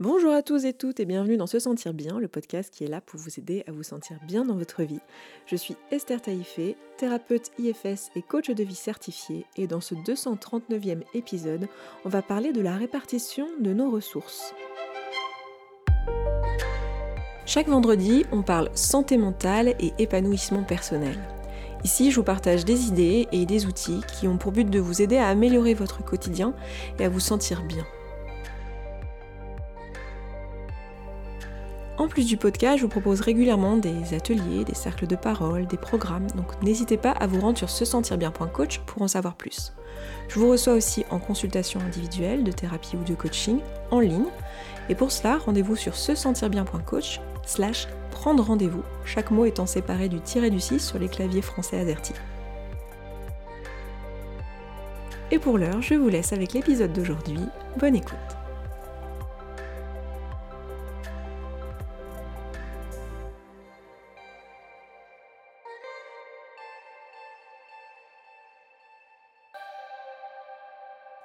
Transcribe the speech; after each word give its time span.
Bonjour 0.00 0.32
à 0.32 0.42
tous 0.42 0.64
et 0.64 0.72
toutes 0.72 0.98
et 0.98 1.04
bienvenue 1.04 1.36
dans 1.36 1.46
Se 1.46 1.60
Sentir 1.60 1.94
Bien, 1.94 2.18
le 2.18 2.26
podcast 2.26 2.74
qui 2.74 2.82
est 2.82 2.88
là 2.88 3.00
pour 3.00 3.20
vous 3.20 3.38
aider 3.38 3.62
à 3.68 3.70
vous 3.70 3.84
sentir 3.84 4.18
bien 4.26 4.44
dans 4.44 4.56
votre 4.56 4.82
vie. 4.82 4.98
Je 5.46 5.54
suis 5.54 5.76
Esther 5.92 6.20
Taïfé, 6.20 6.76
thérapeute 6.98 7.52
IFS 7.60 8.10
et 8.16 8.22
coach 8.22 8.50
de 8.50 8.64
vie 8.64 8.74
certifié 8.74 9.46
et 9.56 9.68
dans 9.68 9.80
ce 9.80 9.94
239e 9.94 11.02
épisode, 11.14 11.68
on 12.04 12.08
va 12.08 12.22
parler 12.22 12.52
de 12.52 12.60
la 12.60 12.74
répartition 12.74 13.46
de 13.60 13.72
nos 13.72 13.88
ressources. 13.88 14.52
Chaque 17.46 17.68
vendredi, 17.68 18.24
on 18.32 18.42
parle 18.42 18.70
santé 18.74 19.16
mentale 19.16 19.76
et 19.78 19.92
épanouissement 20.00 20.64
personnel. 20.64 21.20
Ici, 21.84 22.10
je 22.10 22.16
vous 22.16 22.24
partage 22.24 22.64
des 22.64 22.88
idées 22.88 23.28
et 23.30 23.46
des 23.46 23.66
outils 23.66 24.00
qui 24.18 24.26
ont 24.26 24.38
pour 24.38 24.50
but 24.50 24.68
de 24.68 24.80
vous 24.80 25.02
aider 25.02 25.18
à 25.18 25.28
améliorer 25.28 25.74
votre 25.74 26.04
quotidien 26.04 26.52
et 26.98 27.04
à 27.04 27.08
vous 27.08 27.20
sentir 27.20 27.62
bien. 27.62 27.86
En 32.04 32.08
plus 32.08 32.26
du 32.26 32.36
podcast, 32.36 32.76
je 32.76 32.82
vous 32.82 32.90
propose 32.90 33.22
régulièrement 33.22 33.78
des 33.78 34.12
ateliers, 34.12 34.62
des 34.66 34.74
cercles 34.74 35.06
de 35.06 35.16
parole, 35.16 35.66
des 35.66 35.78
programmes, 35.78 36.26
donc 36.36 36.62
n'hésitez 36.62 36.98
pas 36.98 37.12
à 37.12 37.26
vous 37.26 37.40
rendre 37.40 37.56
sur 37.56 37.70
se 37.70 37.86
sentir 37.86 38.18
bien.coach 38.18 38.80
pour 38.80 39.00
en 39.00 39.08
savoir 39.08 39.36
plus. 39.36 39.72
Je 40.28 40.38
vous 40.38 40.50
reçois 40.50 40.74
aussi 40.74 41.06
en 41.08 41.18
consultation 41.18 41.80
individuelle, 41.80 42.44
de 42.44 42.52
thérapie 42.52 42.98
ou 42.98 43.04
de 43.04 43.14
coaching 43.14 43.60
en 43.90 44.00
ligne. 44.00 44.26
Et 44.90 44.94
pour 44.94 45.10
cela, 45.12 45.38
rendez-vous 45.38 45.76
sur 45.76 45.96
se 45.96 46.14
sentir 46.14 46.50
bien.coach 46.50 47.22
slash 47.46 47.88
prendre 48.10 48.44
rendez-vous, 48.44 48.82
chaque 49.06 49.30
mot 49.30 49.46
étant 49.46 49.64
séparé 49.64 50.10
du 50.10 50.20
tiré 50.20 50.50
du 50.50 50.60
6 50.60 50.80
sur 50.80 50.98
les 50.98 51.08
claviers 51.08 51.40
français 51.40 51.78
AZERTY. 51.78 52.12
Et 55.30 55.38
pour 55.38 55.56
l'heure, 55.56 55.80
je 55.80 55.94
vous 55.94 56.10
laisse 56.10 56.34
avec 56.34 56.52
l'épisode 56.52 56.92
d'aujourd'hui. 56.92 57.40
Bonne 57.78 57.96
écoute. 57.96 58.43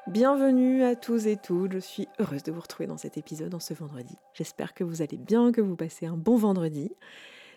Bienvenue 0.09 0.81
à 0.81 0.95
tous 0.95 1.27
et 1.27 1.37
toutes, 1.37 1.73
je 1.73 1.77
suis 1.77 2.07
heureuse 2.17 2.41
de 2.41 2.51
vous 2.51 2.61
retrouver 2.61 2.87
dans 2.87 2.97
cet 2.97 3.15
épisode 3.15 3.53
en 3.53 3.59
ce 3.59 3.75
vendredi. 3.75 4.15
J'espère 4.33 4.73
que 4.73 4.83
vous 4.83 5.03
allez 5.03 5.17
bien, 5.17 5.51
que 5.51 5.61
vous 5.61 5.75
passez 5.75 6.07
un 6.07 6.17
bon 6.17 6.35
vendredi. 6.35 6.91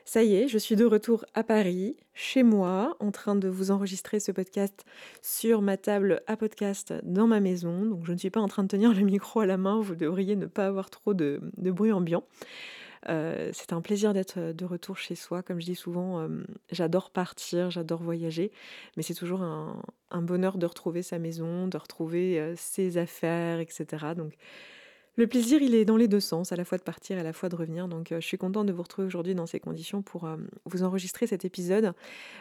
Ça 0.04 0.22
y 0.22 0.34
est, 0.34 0.48
je 0.48 0.58
suis 0.58 0.76
de 0.76 0.84
retour 0.84 1.24
à 1.32 1.44
Paris, 1.44 1.96
chez 2.12 2.42
moi, 2.42 2.94
en 3.00 3.10
train 3.10 3.36
de 3.36 3.48
vous 3.48 3.70
enregistrer 3.70 4.20
ce 4.20 4.32
podcast 4.32 4.84
sur 5.22 5.62
ma 5.62 5.78
table 5.78 6.20
à 6.26 6.36
podcast 6.36 6.92
dans 7.04 7.26
ma 7.26 7.40
maison. 7.40 7.86
Donc 7.86 8.04
je 8.04 8.12
ne 8.12 8.18
suis 8.18 8.28
pas 8.28 8.40
en 8.40 8.48
train 8.48 8.64
de 8.64 8.68
tenir 8.68 8.92
le 8.92 9.00
micro 9.00 9.40
à 9.40 9.46
la 9.46 9.56
main, 9.56 9.80
vous 9.80 9.94
devriez 9.94 10.36
ne 10.36 10.44
pas 10.44 10.66
avoir 10.66 10.90
trop 10.90 11.14
de, 11.14 11.40
bruit 11.56 11.90
ambiant. 11.90 12.22
Euh, 13.08 13.50
c'est 13.52 13.72
un 13.72 13.80
plaisir 13.80 14.12
d'être 14.12 14.38
euh, 14.38 14.52
de 14.52 14.64
retour 14.64 14.96
chez 14.96 15.14
soi. 15.14 15.42
Comme 15.42 15.60
je 15.60 15.66
dis 15.66 15.74
souvent, 15.74 16.28
j'adore 16.70 17.10
partir, 17.10 17.70
j'adore 17.70 18.02
voyager, 18.02 18.52
mais 18.96 19.02
c'est 19.02 19.14
toujours 19.14 19.42
un, 19.42 19.82
bonheur 20.22 20.58
de 20.58 20.66
retrouver 20.66 21.02
sa 21.02 21.18
maison, 21.18 21.66
de 21.68 21.76
retrouver 21.76 22.54
ses 22.56 22.98
affaires, 22.98 23.60
etc. 23.60 24.14
Donc 24.16 24.34
le 25.16 25.26
plaisir, 25.26 25.60
il 25.60 25.74
est 25.74 25.84
dans 25.84 25.98
les 25.98 26.08
deux 26.08 26.20
sens, 26.20 26.52
à 26.52 26.56
la 26.56 26.64
fois 26.64 26.78
de 26.78 26.82
partir 26.82 27.18
et 27.18 27.20
à 27.20 27.22
la 27.22 27.34
fois 27.34 27.50
de 27.50 27.56
revenir. 27.56 27.86
Donc, 27.86 28.12
euh, 28.12 28.20
je 28.20 28.26
suis 28.26 28.38
contente 28.38 28.66
de 28.66 28.72
vous 28.72 28.82
retrouver 28.82 29.06
aujourd'hui 29.06 29.34
dans 29.34 29.44
ces 29.44 29.60
conditions 29.60 30.00
pour 30.00 30.24
euh, 30.24 30.36
vous 30.64 30.84
enregistrer 30.84 31.26
cet 31.26 31.44
épisode. 31.44 31.92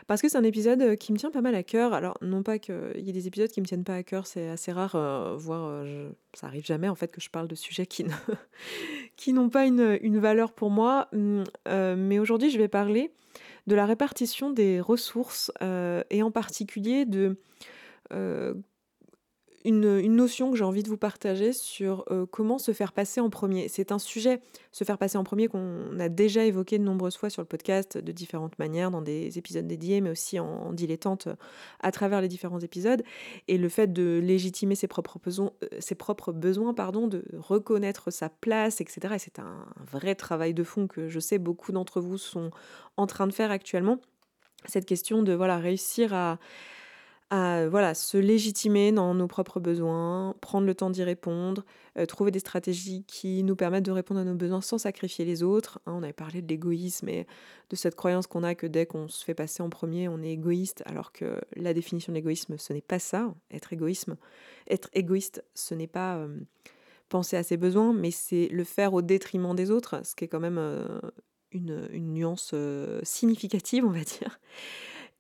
Parce 0.08 0.22
que 0.22 0.30
c'est 0.30 0.38
un 0.38 0.44
épisode 0.44 0.82
euh, 0.82 0.96
qui 0.96 1.12
me 1.12 1.18
tient 1.18 1.32
pas 1.32 1.42
mal 1.42 1.54
à 1.54 1.64
cœur. 1.64 1.94
Alors, 1.94 2.18
non 2.22 2.44
pas 2.44 2.60
qu'il 2.60 2.94
y 2.96 3.10
ait 3.10 3.14
des 3.14 3.28
épisodes 3.28 3.50
qui 3.50 3.60
me 3.60 3.66
tiennent 3.66 3.84
pas 3.84 3.96
à 3.96 4.04
cœur, 4.04 4.26
c'est 4.26 4.48
assez 4.48 4.72
rare, 4.72 5.38
voire 5.38 5.86
ça 6.34 6.48
arrive 6.48 6.66
jamais 6.66 6.88
en 6.88 6.96
fait 6.96 7.12
que 7.12 7.20
je 7.20 7.30
parle 7.30 7.48
de 7.48 7.56
sujets 7.56 7.86
qui, 7.86 8.06
n'ont 9.34 9.50
pas 9.50 9.66
une, 9.66 10.00
une, 10.02 10.20
valeur 10.20 10.54
pour 10.54 10.70
moi. 10.70 11.10
Hum, 11.14 11.44
mais 11.68 12.20
aujourd'hui, 12.20 12.52
je 12.52 12.58
vais 12.58 12.68
parler 12.70 13.12
de 13.68 13.76
la 13.76 13.86
répartition 13.86 14.50
des 14.50 14.80
ressources 14.80 15.52
et 16.10 16.24
en 16.24 16.32
particulier 16.32 17.06
de 17.06 17.38
une, 19.66 20.16
notion 20.16 20.52
que 20.52 20.58
j'ai 20.58 20.64
envie 20.64 20.84
de 20.84 20.90
vous 20.90 20.98
partager 20.98 21.54
sur 21.54 22.06
euh, 22.12 22.26
comment 22.26 22.58
se 22.58 22.74
faire 22.74 22.94
passer 22.94 23.22
en 23.22 23.30
premier. 23.30 23.68
C'est 23.68 23.92
un 23.92 24.00
sujet, 24.00 24.42
se 24.72 24.84
faire 24.84 24.98
passer 24.98 25.18
en 25.18 25.24
premier, 25.24 25.48
qu'on 25.48 26.00
a 26.00 26.10
déjà 26.10 26.46
évoqué 26.46 26.78
de 26.78 26.84
nombreuses 26.84 27.18
fois 27.18 27.30
sur 27.30 27.42
le 27.42 27.48
podcast 27.48 27.98
de 27.98 28.12
différentes 28.12 28.58
manières, 28.60 28.92
dans 28.92 29.02
des 29.02 29.38
épisodes 29.38 29.68
dédiés, 29.68 30.02
mais 30.02 30.10
aussi 30.10 30.40
en, 30.40 30.74
dilettante 30.74 31.28
euh, 31.28 31.36
à 31.80 31.92
travers 31.92 32.22
les 32.22 32.28
différents 32.28 32.60
épisodes. 32.60 33.04
Et 33.48 33.58
le 33.58 33.70
fait 33.70 33.92
de 33.92 34.20
légitimer 34.24 34.76
ses 34.76 34.88
propres 34.88 35.20
besoins, 35.20 35.52
euh, 35.64 35.68
ses 35.80 35.96
propres 35.96 36.32
besoins 36.32 36.74
pardon, 36.74 37.08
de 37.08 37.24
reconnaître 37.38 38.12
sa 38.12 38.30
place, 38.30 38.82
etc. 38.82 39.16
Et 39.16 39.20
c'est 39.20 39.40
un 39.40 39.66
vrai 39.92 40.16
travail 40.16 40.54
de 40.54 40.64
fond 40.64 40.88
que 40.88 41.10
je 41.10 41.20
sais 41.20 41.38
beaucoup 41.38 41.72
d'entre 41.72 42.02
vous 42.02 42.18
sont 42.18 42.52
en 42.98 43.08
train 43.08 43.28
de 43.28 43.34
faire 43.34 43.52
actuellement. 43.52 44.00
Cette 44.66 44.86
question 44.86 45.24
de 45.24 45.34
voilà 45.34 45.58
réussir 45.58 46.14
à 46.14 46.38
à 47.32 47.70
voilà, 47.70 47.94
se 47.94 48.18
légitimer 48.18 48.92
dans 48.92 49.16
nos 49.16 49.28
propres 49.28 49.62
besoins, 49.62 50.36
prendre 50.42 50.68
le 50.68 50.76
temps 50.76 50.90
d'y 50.90 51.02
répondre, 51.02 51.64
euh, 51.98 52.06
trouver 52.06 52.30
des 52.30 52.40
stratégies 52.40 53.06
qui 53.08 53.42
nous 53.44 53.56
permettent 53.56 53.86
de 53.86 53.92
répondre 53.92 54.20
à 54.20 54.26
nos 54.26 54.36
besoins 54.36 54.60
sans 54.60 54.78
sacrifier 54.78 55.24
les 55.24 55.42
autres. 55.42 55.80
Hein, 55.86 55.94
on 55.96 56.04
avait 56.04 56.12
parlé 56.12 56.42
de 56.42 56.48
l'égoïsme 56.50 57.08
et 57.08 57.26
de 57.70 57.76
cette 57.78 57.96
croyance 57.96 58.28
qu'on 58.28 58.44
a 58.44 58.54
que 58.54 58.68
dès 58.68 58.86
qu'on 58.86 59.08
se 59.08 59.24
fait 59.24 59.34
passer 59.34 59.64
en 59.64 59.70
premier, 59.70 60.10
on 60.10 60.22
est 60.22 60.32
égoïste, 60.32 60.84
alors 60.86 61.14
que 61.14 61.40
la 61.56 61.74
définition 61.74 62.12
de 62.12 62.18
l'égoïsme, 62.18 62.58
ce 62.58 62.74
n'est 62.74 62.82
pas 62.82 63.00
ça. 63.00 63.34
Être, 63.50 63.72
égoïsme, 63.72 64.18
être 64.70 64.90
égoïste, 64.92 65.42
ce 65.56 65.74
n'est 65.74 65.88
pas 65.88 66.18
euh, 66.18 66.38
penser 67.08 67.38
à 67.38 67.44
ses 67.44 67.56
besoins, 67.56 67.94
mais 67.94 68.12
c'est 68.12 68.50
le 68.50 68.66
faire 68.66 68.94
au 68.94 69.02
détriment 69.02 69.56
des 69.56 69.72
autres, 69.72 70.02
ce 70.04 70.16
qui 70.16 70.26
est 70.26 70.28
quand 70.28 70.42
même 70.42 70.58
euh, 70.58 71.00
une, 71.54 71.88
une, 71.94 72.14
nuance 72.14 72.54
significative, 73.04 73.86
on 73.86 73.92
va 73.92 74.04
dire. 74.04 74.38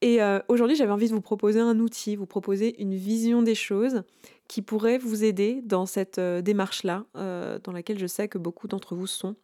Et 0.01 0.21
euh, 0.21 0.39
aujourd'hui, 0.47 0.75
j'avais 0.75 0.91
envie 0.91 1.07
de 1.07 1.13
vous 1.13 1.21
proposer 1.21 1.59
un 1.59 1.79
outil, 1.79 2.15
vous 2.15 2.25
proposer 2.25 2.81
une 2.81 2.95
vision 2.95 3.43
des 3.43 3.53
choses 3.53 4.01
qui 4.47 4.63
pourrait 4.63 4.97
vous 4.97 5.23
aider 5.23 5.61
dans 5.63 5.85
cette 5.85 6.17
euh, 6.17 6.41
démarche-là, 6.41 7.05
euh, 7.15 7.59
dans 7.63 7.71
laquelle 7.71 7.99
je 7.99 8.07
sais 8.07 8.27
que 8.27 8.39
beaucoup 8.39 8.67
d'entre 8.67 8.95
vous 8.95 9.07
sont. 9.07 9.35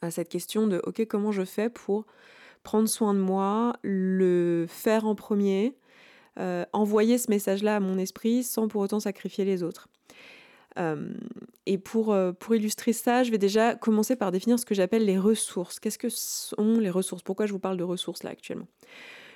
À 0.00 0.10
cette 0.10 0.30
question 0.30 0.66
de, 0.66 0.80
OK, 0.84 1.04
comment 1.06 1.32
je 1.32 1.44
fais 1.44 1.68
pour 1.68 2.06
prendre 2.62 2.88
soin 2.88 3.12
de 3.12 3.18
moi, 3.18 3.74
le 3.82 4.64
faire 4.68 5.06
en 5.06 5.14
premier, 5.14 5.74
envoyer 6.72 7.16
ce 7.16 7.30
message-là 7.30 7.76
à 7.76 7.80
mon 7.80 7.96
esprit 7.96 8.42
sans 8.42 8.68
pour 8.68 8.80
autant 8.82 9.00
sacrifier 9.00 9.44
les 9.44 9.62
autres. 9.62 9.88
et 11.66 11.78
pour, 11.78 12.16
pour 12.38 12.54
illustrer 12.54 12.92
ça, 12.92 13.22
je 13.22 13.30
vais 13.30 13.38
déjà 13.38 13.76
commencer 13.76 14.16
par 14.16 14.32
définir 14.32 14.58
ce 14.58 14.66
que 14.66 14.74
j'appelle 14.74 15.04
les 15.04 15.18
ressources. 15.18 15.78
Qu'est-ce 15.78 15.98
que 15.98 16.08
sont 16.08 16.78
les 16.80 16.90
ressources? 16.90 17.22
Pourquoi 17.22 17.46
je 17.46 17.52
vous 17.52 17.58
parle 17.58 17.76
de 17.76 17.84
ressources 17.84 18.22
là 18.22 18.30
actuellement? 18.30 18.66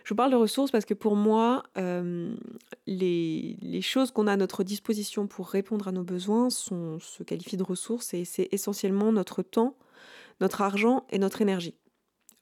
Je 0.08 0.14
vous 0.14 0.16
parle 0.16 0.30
de 0.30 0.36
ressources 0.36 0.70
parce 0.70 0.86
que 0.86 0.94
pour 0.94 1.16
moi, 1.16 1.64
euh, 1.76 2.34
les, 2.86 3.82
choses 3.82 4.10
qu'on 4.10 4.26
a 4.26 4.32
à 4.32 4.36
notre 4.38 4.64
disposition 4.64 5.26
pour 5.26 5.48
répondre 5.48 5.86
à 5.86 5.92
nos 5.92 6.02
besoins 6.02 6.48
se 6.48 7.22
qualifient 7.24 7.58
de 7.58 7.62
ressources 7.62 8.14
et 8.14 8.24
c'est 8.24 8.48
essentiellement 8.50 9.12
notre 9.12 9.42
temps, 9.42 9.76
notre 10.41 10.62
argent 10.62 11.04
et 11.10 11.19
notre 11.19 11.42
énergie. 11.42 11.74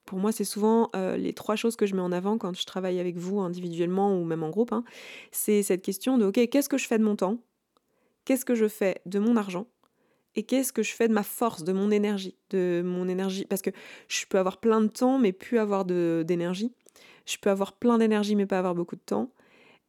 Pour 0.05 0.21
moi, 0.21 0.31
c'est 0.31 0.45
souvent 0.45 0.91
euh, 0.95 1.17
les 1.17 1.33
trois 1.33 1.57
choses 1.57 1.75
que 1.75 1.87
je 1.87 1.97
mets 1.97 2.03
en 2.03 2.13
avant 2.13 2.39
quand 2.39 2.57
je 2.57 2.65
travaille 2.67 3.01
avec 3.01 3.17
vous 3.17 3.41
individuellement 3.41 4.17
ou 4.17 4.23
même 4.23 4.45
en 4.45 4.51
groupe. 4.51 4.73
Hein. 4.73 4.85
C'est 5.33 5.65
cette 5.65 5.83
question 5.83 6.19
de, 6.19 6.27
OK, 6.27 6.35
qu'est-ce 6.49 6.69
que 6.69 6.79
je 6.79 6.87
fais 6.87 6.99
de 6.99 7.05
mon 7.05 7.17
temps? 7.17 7.39
Qu'est-ce 8.27 8.45
que 8.45 8.55
je 8.55 8.69
fais 8.69 9.03
de 9.07 9.19
mon 9.19 9.37
argent? 9.37 9.67
Et 10.37 10.45
qu'est-ce 10.45 10.73
que 10.73 10.85
je 10.85 10.93
fais 10.93 11.09
de 11.09 11.13
ma 11.13 11.25
force, 11.25 11.65
de 11.65 11.73
mon 11.73 11.91
énergie, 11.91 12.37
de 12.51 12.81
mon 12.87 13.09
énergie? 13.09 13.45
Parce 13.45 13.63
que 13.63 13.71
je 14.07 14.25
peux 14.27 14.39
avoir 14.39 14.59
plein 14.59 14.83
de 14.83 14.87
temps 14.87 15.19
mais 15.19 15.33
plus 15.33 15.59
avoir 15.59 15.85
d'énergie. 15.85 16.73
Je 17.27 17.37
peux 17.39 17.51
avoir 17.51 17.73
plein 17.73 17.99
d'énergie 17.99 18.37
mais 18.37 18.47
pas 18.47 18.59
avoir 18.59 18.75
beaucoup 18.75 18.97
de 18.97 19.01
temps. 19.01 19.31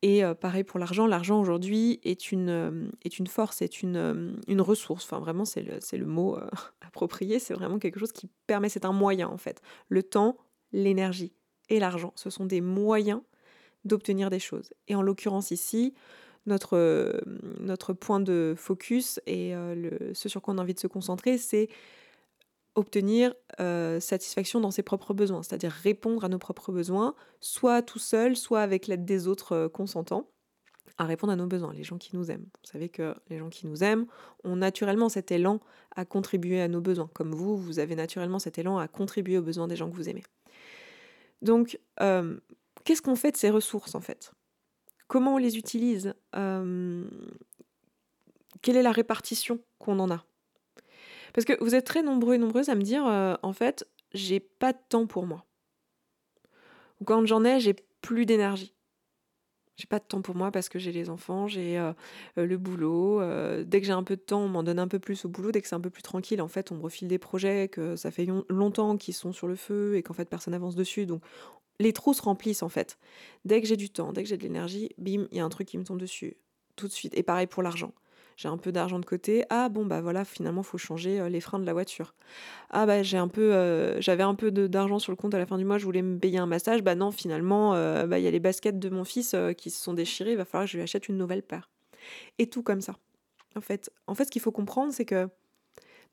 Et 0.03 0.23
euh, 0.23 0.35
pareil 0.35 0.63
pour 0.63 0.79
l'argent, 0.79 1.07
l'argent 1.07 1.39
aujourd'hui 1.39 1.99
est 2.03 2.31
une, 2.31 2.49
euh, 2.49 2.87
est 3.03 3.17
une 3.17 3.25
force, 3.25 3.61
est 3.63 3.81
une, 3.81 3.95
euh, 3.95 4.31
une 4.47 4.61
ressource. 4.61 5.05
Enfin 5.05 5.19
vraiment 5.19 5.45
c'est 5.45 5.61
le, 5.61 5.79
le 5.97 6.05
mot 6.05 6.37
approprié, 6.81 7.39
c'est 7.39 7.53
vraiment 7.53 7.79
quelque 7.79 7.99
chose 7.99 8.11
qui 8.11 8.29
permet, 8.45 8.69
c'est 8.69 8.85
un 8.85 8.91
moyen 8.91 9.27
en 9.27 9.37
fait. 9.37 9.61
Le 9.89 10.03
temps, 10.03 10.37
l'énergie 10.71 11.33
et 11.69 11.79
l'argent, 11.79 12.13
ce 12.15 12.29
sont 12.29 12.45
des 12.45 12.61
moyens 12.61 13.21
d'obtenir 13.85 14.29
des 14.29 14.39
choses. 14.39 14.71
Et 14.87 14.95
en 14.95 15.01
l'occurrence 15.01 15.51
ici, 15.51 15.93
notre, 16.45 17.21
notre 17.59 17.93
point 17.93 18.19
de 18.19 18.53
focus 18.57 19.19
et 19.25 19.53
ce 20.13 20.29
sur 20.29 20.41
quoi 20.41 20.53
on 20.53 20.57
a 20.57 20.61
envie 20.61 20.73
de 20.73 20.79
se 20.79 20.87
concentrer, 20.87 21.37
c'est 21.37 21.67
obtenir 22.77 23.33
euh, 23.59 23.99
satisfaction 23.99 24.61
dans 24.61 24.71
ses 24.71 24.83
propres 24.83 25.13
besoins, 25.15 25.41
c'est-à-dire 25.41 25.71
répondre 25.71 26.23
à 26.23 26.29
nos 26.29 26.37
propres 26.37 26.71
besoins, 26.71 27.15
soit 27.41 27.81
tout 27.81 27.99
seul, 27.99 28.37
soit 28.37 28.61
avec 28.61 28.85
l'aide 28.85 29.03
des 29.03 29.27
autres 29.27 29.53
euh, 29.53 29.67
consentants, 29.67 30.29
à 30.99 31.05
répondre 31.05 31.33
à 31.33 31.35
nos 31.35 31.47
besoins, 31.47 31.73
les 31.73 31.83
gens 31.83 31.97
qui 31.97 32.15
nous 32.15 32.29
aiment. 32.29 32.45
Vous 32.45 32.69
savez 32.71 32.87
que 32.87 33.15
les 33.29 33.39
gens 33.39 33.49
qui 33.49 33.65
nous 33.65 33.83
aiment 33.83 34.05
ont 34.43 34.55
naturellement 34.55 35.09
cet 35.09 35.31
élan 35.31 35.59
à 35.95 36.05
contribuer 36.05 36.61
à 36.61 36.67
nos 36.67 36.79
besoins, 36.79 37.09
comme 37.13 37.33
vous, 37.33 37.57
vous 37.57 37.79
avez 37.79 37.95
naturellement 37.95 38.39
cet 38.39 38.59
élan 38.59 38.77
à 38.77 38.87
contribuer 38.87 39.39
aux 39.39 39.43
besoins 39.43 39.67
des 39.67 39.75
gens 39.75 39.89
que 39.89 39.95
vous 39.95 40.07
aimez. 40.07 40.23
Donc, 41.41 41.79
euh, 41.99 42.39
qu'est-ce 42.83 43.01
qu'on 43.01 43.15
fait 43.15 43.31
de 43.31 43.37
ces 43.37 43.49
ressources 43.49 43.95
en 43.95 44.01
fait? 44.01 44.31
Comment 45.07 45.35
on 45.35 45.37
les 45.37 45.57
utilise? 45.57 46.13
Quelle 48.61 48.75
est 48.75 48.83
la 48.83 48.91
répartition 48.91 49.59
qu'on 49.79 49.99
en 49.99 50.11
a? 50.11 50.25
Parce 51.33 51.45
que 51.45 51.61
vous 51.63 51.75
êtes 51.75 51.85
très 51.85 52.03
nombreux 52.03 52.35
et 52.35 52.37
nombreuses 52.37 52.69
à 52.69 52.75
me 52.75 52.81
dire, 52.81 53.05
euh, 53.05 53.35
en 53.43 53.53
fait, 53.53 53.87
j'ai 54.13 54.39
pas 54.39 54.73
de 54.73 54.79
temps 54.89 55.07
pour 55.07 55.25
moi. 55.25 55.45
Ou 57.01 57.05
quand 57.05 57.25
j'en 57.25 57.43
ai, 57.43 57.59
j'ai 57.59 57.75
plus 58.01 58.25
d'énergie. 58.25 58.73
J'ai 59.75 59.85
pas 59.85 59.99
de 59.99 60.05
temps 60.05 60.23
pour 60.23 60.33
moi 60.33 60.49
parce 60.49 60.69
que 60.69 60.79
j'ai 60.79 60.91
les 60.91 61.11
enfants, 61.11 61.47
j'ai 61.47 61.77
euh, 61.77 61.93
euh, 62.39 62.47
le 62.47 62.57
boulot. 62.57 63.21
dès 63.63 63.79
que 63.79 63.85
j'ai 63.85 63.93
un 63.93 64.03
peu 64.03 64.15
de 64.15 64.21
temps, 64.21 64.41
on 64.41 64.47
m'en 64.47 64.63
donne 64.63 64.79
un 64.79 64.87
peu 64.87 64.97
plus 64.97 65.23
au 65.25 65.29
boulot. 65.29 65.51
Dès 65.51 65.61
que 65.61 65.67
c'est 65.67 65.75
un 65.75 65.79
peu 65.79 65.91
plus 65.91 66.01
tranquille, 66.01 66.41
en 66.41 66.47
fait, 66.47 66.71
on 66.71 66.75
me 66.75 66.81
refile 66.81 67.07
des 67.07 67.19
projets 67.19 67.67
que 67.67 67.95
ça 67.95 68.09
fait 68.09 68.27
longtemps 68.49 68.97
qu'ils 68.97 69.13
sont 69.13 69.33
sur 69.33 69.47
le 69.47 69.55
feu 69.55 69.95
et 69.95 70.01
qu'en 70.01 70.13
fait 70.13 70.27
personne 70.27 70.53
n'avance 70.53 70.75
dessus. 70.75 71.05
Donc 71.05 71.21
les 71.79 71.93
trous 71.93 72.15
se 72.15 72.23
remplissent 72.23 72.63
en 72.63 72.69
fait. 72.69 72.97
Dès 73.45 73.61
que 73.61 73.67
j'ai 73.67 73.77
du 73.77 73.91
temps, 73.91 74.13
dès 74.13 74.23
que 74.23 74.29
j'ai 74.29 74.37
de 74.37 74.43
l'énergie, 74.43 74.89
bim, 74.97 75.27
il 75.31 75.37
y 75.37 75.39
a 75.39 75.45
un 75.45 75.49
truc 75.49 75.67
qui 75.67 75.77
me 75.77 75.83
tombe 75.83 75.99
dessus 75.99 76.37
tout 76.75 76.87
de 76.87 76.93
suite. 76.93 77.15
Et 77.15 77.23
pareil 77.23 77.47
pour 77.47 77.61
l'argent 77.61 77.93
j'ai 78.37 78.47
un 78.47 78.57
peu 78.57 78.71
d'argent 78.71 78.99
de 78.99 79.05
côté. 79.05 79.43
Ah 79.49 79.67
bon 79.67 79.85
bah 79.85 79.99
voilà, 79.99 80.23
finalement 80.23 80.63
faut 80.63 80.77
changer 80.77 81.19
euh, 81.19 81.27
les 81.27 81.41
freins 81.41 81.59
de 81.59 81.65
la 81.65 81.73
voiture. 81.73 82.13
Ah 82.69 82.85
bah 82.85 83.03
j'ai 83.03 83.17
un 83.17 83.27
peu, 83.27 83.53
euh, 83.53 83.99
j'avais 83.99 84.23
un 84.23 84.35
peu 84.35 84.51
d'argent 84.51 84.99
sur 84.99 85.11
le 85.11 85.17
compte 85.17 85.33
à 85.33 85.39
la 85.39 85.45
fin 85.45 85.57
du 85.57 85.65
mois, 85.65 85.79
je 85.79 85.85
voulais 85.85 86.03
me 86.03 86.19
payer 86.19 86.37
un 86.37 86.45
massage. 86.45 86.83
Bah 86.83 86.95
non, 86.95 87.11
finalement, 87.11 87.73
euh, 87.73 88.05
bah 88.05 88.19
il 88.19 88.23
y 88.23 88.27
a 88.27 88.31
les 88.31 88.39
baskets 88.39 88.79
de 88.79 88.89
mon 88.89 89.03
fils 89.03 89.35
qui 89.57 89.71
se 89.71 89.83
sont 89.83 89.93
déchirées, 89.93 90.31
il 90.31 90.37
va 90.37 90.45
falloir 90.45 90.65
que 90.65 90.71
je 90.71 90.77
lui 90.77 90.83
achète 90.83 91.09
une 91.09 91.17
nouvelle 91.17 91.43
paire. 91.43 91.69
Et 92.37 92.47
tout 92.47 92.63
comme 92.63 92.81
ça. 92.81 92.95
En 93.55 93.61
fait, 93.61 93.91
en 94.05 94.13
fait, 94.13 94.25
ce 94.25 94.31
qu'il 94.31 94.41
faut 94.41 94.51
comprendre, 94.51 94.93
c'est 94.93 95.05
que 95.05 95.27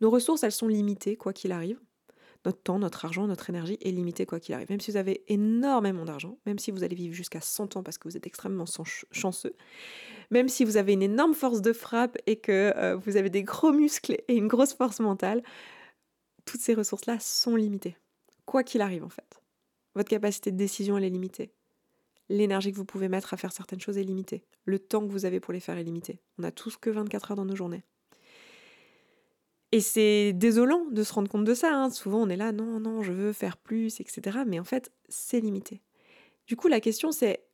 nos 0.01 0.11
ressources, 0.11 0.43
elles 0.43 0.53
sont 0.53 0.69
limitées 0.69 1.17
quoi 1.17 1.33
qu'il 1.33 1.53
arrive 1.53 1.79
notre 2.45 2.61
temps, 2.61 2.79
notre 2.79 3.05
argent, 3.05 3.27
notre 3.27 3.49
énergie 3.49 3.79
est 3.81 3.91
limité 3.91 4.27
quoi 4.27 4.41
qu'il 4.41 4.55
arrive. 4.55 4.69
Même 4.71 4.81
si 4.81 4.91
vous 4.91 4.97
avez 4.97 5.25
énormément 5.29 6.05
d'argent, 6.05 6.39
même 6.47 6.59
si 6.59 6.71
vous 6.71 6.85
allez 6.85 6.95
vivre 6.95 7.15
jusqu'à 7.15 7.41
100 7.41 7.77
ans 7.77 7.83
parce 7.83 7.99
que 7.99 8.09
vous 8.09 8.17
êtes 8.17 8.27
extrêmement 8.27 8.67
chanceux, 9.13 9.55
même 10.31 10.49
si 10.49 10.65
vous 10.65 10.77
avez 10.77 10.93
une 10.93 11.03
énorme 11.03 11.35
force 11.35 11.63
de 11.63 11.73
frappe 11.73 12.19
et 12.27 12.37
que 12.37 12.73
euh, 12.77 12.97
vous 12.97 13.17
avez 13.17 13.31
des 13.31 13.43
gros 13.43 13.73
muscles 13.73 14.17
et 14.29 14.37
une 14.37 14.49
grosse 14.49 14.75
force 14.75 15.01
mentale, 15.01 15.43
toutes 16.45 16.61
ces 16.61 16.75
ressources-là 16.75 17.19
sont 17.21 17.57
limitées. 17.57 17.97
Quoi 18.45 18.63
qu'il 18.63 18.83
arrive 18.83 19.05
en 19.05 19.09
fait. 19.09 19.41
Votre 19.95 20.11
capacité 20.11 20.51
de 20.51 20.57
décision, 20.57 20.99
elle 20.99 21.05
est 21.05 21.11
limitée. 21.11 21.53
L'énergie 22.29 22.73
que 22.73 22.77
vous 22.77 22.85
pouvez 22.85 23.09
mettre 23.09 23.35
à 23.35 23.37
faire 23.37 23.53
certaines 23.53 23.81
choses 23.81 23.99
est 23.99 24.03
limitée. 24.03 24.45
Le 24.65 24.79
temps 24.79 25.07
que 25.07 25.13
vous 25.13 25.25
avez 25.25 25.41
pour 25.41 25.53
les 25.53 25.61
faire 25.61 25.79
est 25.79 25.85
limité. 25.85 26.21
On 26.39 26.43
a 26.43 26.51
tous 26.51 26.77
que 26.77 26.91
24 26.91 27.31
heures 27.31 27.37
dans 27.37 27.45
nos 27.45 27.57
journées. 27.57 27.85
Et 29.75 29.81
c'est 29.81 30.33
désolant 30.33 30.85
de 30.93 31.03
se 31.03 31.13
rendre 31.13 31.29
compte 31.29 31.45
de 31.45 31.53
ça. 31.53 31.75
Hein. 31.75 31.91
Souvent, 31.91 32.23
on 32.23 32.29
est 32.29 32.37
là, 32.37 32.53
non, 32.53 32.79
non, 32.79 33.03
je 33.03 33.11
veux 33.11 33.33
faire 33.33 33.57
plus, 33.57 33.99
etc. 33.99 34.39
Mais 34.47 34.61
en 34.61 34.65
fait, 34.65 34.93
c'est 35.09 35.41
limité. 35.41 35.83
Du 36.47 36.55
coup, 36.55 36.69
la 36.69 36.79
question, 36.79 37.11
c'est, 37.11 37.45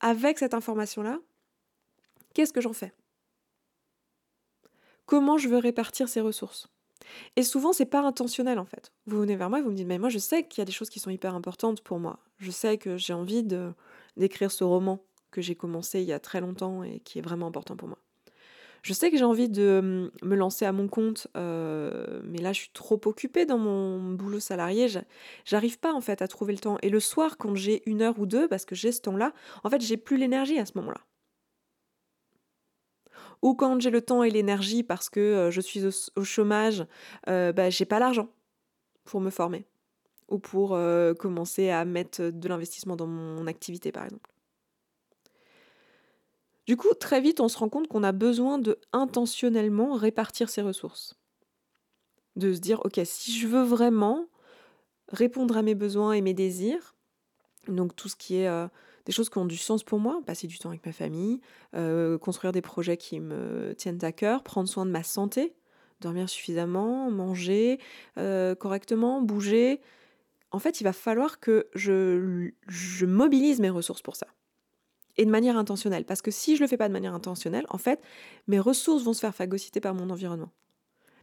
avec 0.00 0.38
cette 0.38 0.52
information-là, 0.52 1.18
qu'est-ce 2.34 2.52
que 2.52 2.60
j'en 2.60 2.74
fais? 2.74 2.92
Comment 5.06 5.38
je 5.38 5.48
veux 5.48 5.56
répartir 5.56 6.10
ces 6.10 6.20
ressources? 6.20 6.68
Et 7.36 7.42
souvent, 7.42 7.72
c'est 7.72 7.86
pas 7.86 8.02
intentionnel, 8.02 8.58
en 8.58 8.66
fait. 8.66 8.92
Vous 9.06 9.18
venez 9.18 9.36
vers 9.36 9.48
moi 9.48 9.60
et 9.60 9.62
vous 9.62 9.70
me 9.70 9.76
dites, 9.76 9.86
mais 9.86 9.98
moi, 9.98 10.10
je 10.10 10.18
sais 10.18 10.46
qu'il 10.46 10.60
y 10.60 10.62
a 10.62 10.66
des 10.66 10.72
choses 10.72 10.90
qui 10.90 11.00
sont 11.00 11.08
hyper 11.08 11.34
importantes 11.34 11.80
pour 11.80 11.98
moi. 12.00 12.18
Je 12.36 12.50
sais 12.50 12.76
que 12.76 12.98
j'ai 12.98 13.14
envie 13.14 13.44
d'écrire 14.18 14.52
ce 14.52 14.62
roman 14.62 15.02
que 15.30 15.40
j'ai 15.40 15.54
commencé 15.54 16.02
il 16.02 16.06
y 16.06 16.12
a 16.12 16.20
très 16.20 16.42
longtemps 16.42 16.82
et 16.82 17.00
qui 17.00 17.18
est 17.18 17.22
vraiment 17.22 17.46
important 17.46 17.76
pour 17.76 17.88
moi. 17.88 17.98
Je 18.82 18.92
sais 18.92 19.10
que 19.10 19.18
j'ai 19.18 19.24
envie 19.24 19.48
de 19.48 20.10
me 20.22 20.36
lancer 20.36 20.64
à 20.64 20.72
mon 20.72 20.88
compte, 20.88 21.28
euh, 21.36 22.20
mais 22.24 22.38
là 22.38 22.52
je 22.52 22.60
suis 22.60 22.70
trop 22.72 23.00
occupée 23.04 23.44
dans 23.44 23.58
mon 23.58 24.12
boulot 24.14 24.40
salarié, 24.40 24.86
j'arrive 25.44 25.78
pas 25.78 25.92
en 25.92 26.00
fait 26.00 26.22
à 26.22 26.28
trouver 26.28 26.54
le 26.54 26.58
temps. 26.58 26.78
Et 26.82 26.88
le 26.88 27.00
soir, 27.00 27.36
quand 27.36 27.54
j'ai 27.54 27.82
une 27.88 28.02
heure 28.02 28.18
ou 28.18 28.26
deux, 28.26 28.48
parce 28.48 28.64
que 28.64 28.74
j'ai 28.74 28.92
ce 28.92 29.02
temps-là, 29.02 29.32
en 29.64 29.70
fait 29.70 29.80
j'ai 29.82 29.96
plus 29.96 30.16
l'énergie 30.16 30.58
à 30.58 30.66
ce 30.66 30.72
moment-là. 30.76 31.00
Ou 33.42 33.54
quand 33.54 33.80
j'ai 33.80 33.90
le 33.90 34.02
temps 34.02 34.22
et 34.22 34.30
l'énergie 34.30 34.82
parce 34.82 35.08
que 35.08 35.20
euh, 35.20 35.50
je 35.50 35.60
suis 35.60 35.82
au, 35.86 36.24
chômage, 36.24 36.84
euh, 37.28 37.52
bah, 37.52 37.70
j'ai 37.70 37.86
pas 37.86 37.98
l'argent 37.98 38.28
pour 39.04 39.20
me 39.20 39.30
former 39.30 39.66
ou 40.28 40.38
pour 40.38 40.78
commencer 41.18 41.70
à 41.70 41.84
mettre 41.84 42.22
de 42.30 42.48
l'investissement 42.48 42.94
dans 42.94 43.08
mon 43.08 43.48
activité 43.48 43.90
par 43.90 44.04
exemple. 44.04 44.30
Du 46.70 46.76
coup, 46.76 46.94
très 46.94 47.20
vite, 47.20 47.40
on 47.40 47.48
se 47.48 47.58
rend 47.58 47.68
compte 47.68 47.88
qu'on 47.88 48.04
a 48.04 48.12
besoin 48.12 48.56
de 48.56 48.78
intentionnellement 48.92 49.94
répartir 49.94 50.48
ses 50.48 50.62
ressources. 50.62 51.16
De 52.36 52.54
se 52.54 52.60
dire, 52.60 52.80
ok, 52.84 53.00
si 53.02 53.36
je 53.36 53.48
veux 53.48 53.64
vraiment 53.64 54.28
répondre 55.08 55.56
à 55.56 55.62
mes 55.62 55.74
besoins 55.74 56.12
et 56.12 56.20
mes 56.20 56.32
désirs, 56.32 56.94
donc 57.66 57.96
tout 57.96 58.08
ce 58.08 58.14
qui 58.14 58.36
est 58.36 58.46
euh, 58.46 58.68
des 59.04 59.10
choses 59.10 59.30
qui 59.30 59.38
ont 59.38 59.46
du 59.46 59.56
sens 59.56 59.82
pour 59.82 59.98
moi, 59.98 60.22
passer 60.24 60.46
du 60.46 60.60
temps 60.60 60.68
avec 60.68 60.86
ma 60.86 60.92
famille, 60.92 61.40
euh, 61.74 62.18
construire 62.18 62.52
des 62.52 62.62
projets 62.62 62.96
qui 62.96 63.18
me 63.18 63.74
tiennent 63.76 64.04
à 64.04 64.12
cœur, 64.12 64.44
prendre 64.44 64.68
soin 64.68 64.86
de 64.86 64.92
ma 64.92 65.02
santé, 65.02 65.56
dormir 66.00 66.28
suffisamment, 66.28 67.10
manger 67.10 67.80
euh, 68.16 68.54
correctement, 68.54 69.22
bouger. 69.22 69.80
En 70.52 70.60
fait, 70.60 70.80
il 70.80 70.84
va 70.84 70.92
falloir 70.92 71.40
que 71.40 71.68
je 71.74 73.04
mobilise 73.04 73.58
mes 73.58 73.70
ressources 73.70 74.02
pour 74.02 74.14
ça 74.14 74.28
et 75.20 75.26
de 75.26 75.30
manière 75.30 75.58
intentionnelle. 75.58 76.06
Parce 76.06 76.22
que 76.22 76.30
si 76.30 76.56
je 76.56 76.62
le 76.62 76.66
fais 76.66 76.78
pas 76.78 76.88
de 76.88 76.94
manière 76.94 77.14
intentionnelle, 77.14 77.66
en 77.68 77.76
fait, 77.76 78.00
mes 78.48 78.58
ressources 78.58 79.02
vont 79.02 79.12
se 79.12 79.20
faire 79.20 79.34
phagocyter 79.34 79.78
par 79.78 79.94
mon 79.94 80.08
environnement. 80.08 80.50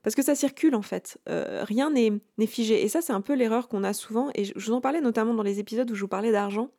Parce 0.04 0.16
que 0.16 0.22
ça 0.22 0.36
circule 0.36 0.76
en 0.76 0.84
fait, 0.84 1.18
euh, 1.28 1.64
rien 1.64 1.90
n'est 1.90 2.48
figé. 2.48 2.84
Et 2.84 2.88
ça, 2.90 3.02
c'est 3.02 3.12
un 3.12 3.22
peu 3.22 3.34
l'erreur 3.34 3.68
qu'on 3.68 3.84
a 3.84 3.94
souvent. 3.94 4.30
Et 4.36 4.46
je, 4.46 4.54
vous 4.56 4.72
en 4.72 4.82
parlais 4.82 5.02
notamment 5.02 5.34
dans 5.34 5.44
les 5.44 5.60
épisodes 5.60 5.90
où 5.90 5.96
je 5.96 6.02
vous 6.02 6.08
parlais 6.08 6.32
d'argent. 6.32 6.70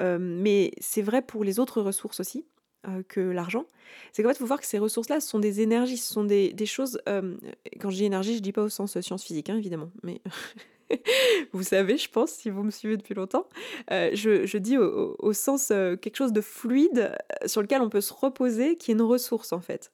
Euh, 0.00 0.18
mais 0.20 0.70
c'est 0.80 1.02
vrai 1.02 1.20
pour 1.20 1.42
les 1.42 1.58
autres 1.58 1.82
ressources 1.82 2.20
aussi 2.20 2.46
euh, 2.86 3.02
que 3.08 3.20
l'argent. 3.20 3.66
C'est 4.12 4.22
qu'en 4.22 4.28
fait, 4.28 4.36
il 4.36 4.38
faut 4.38 4.46
voir 4.46 4.60
que 4.60 4.66
ces 4.66 4.78
ressources-là 4.78 5.20
sont 5.20 5.40
des 5.40 5.62
énergies, 5.62 5.96
ce 5.96 6.12
sont 6.12 6.24
des, 6.24 6.54
choses. 6.64 7.00
quand 7.06 7.90
je 7.90 7.96
dis 7.96 8.04
énergie, 8.04 8.36
je 8.36 8.42
dis 8.42 8.52
pas 8.52 8.62
au 8.62 8.68
sens 8.68 9.00
science 9.00 9.24
physique, 9.24 9.50
hein, 9.50 9.56
évidemment. 9.56 9.90
Mais 10.04 10.20
vous 11.52 11.62
savez, 11.62 11.96
je 11.96 12.08
pense, 12.08 12.32
si 12.32 12.50
vous 12.50 12.62
me 12.62 12.70
suivez 12.70 12.96
depuis 12.96 13.14
longtemps, 13.14 13.46
euh, 13.90 14.10
je, 14.14 14.58
dis 14.58 14.78
au, 14.78 15.32
sens 15.32 15.70
euh, 15.70 15.96
quelque 15.96 16.16
chose 16.16 16.32
de 16.32 16.40
fluide 16.40 17.12
euh, 17.42 17.48
sur 17.48 17.62
lequel 17.62 17.80
on 17.82 17.88
peut 17.88 18.00
se 18.00 18.12
reposer, 18.12 18.76
qui 18.76 18.90
est 18.90 18.94
une 18.94 19.02
ressource 19.02 19.52
en 19.52 19.60
fait, 19.60 19.92